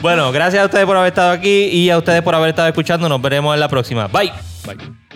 [0.01, 3.09] bueno, gracias a ustedes por haber estado aquí y a ustedes por haber estado escuchando.
[3.09, 4.09] Nos veremos en la próxima.
[4.09, 4.32] Bye.
[4.66, 5.05] Bye.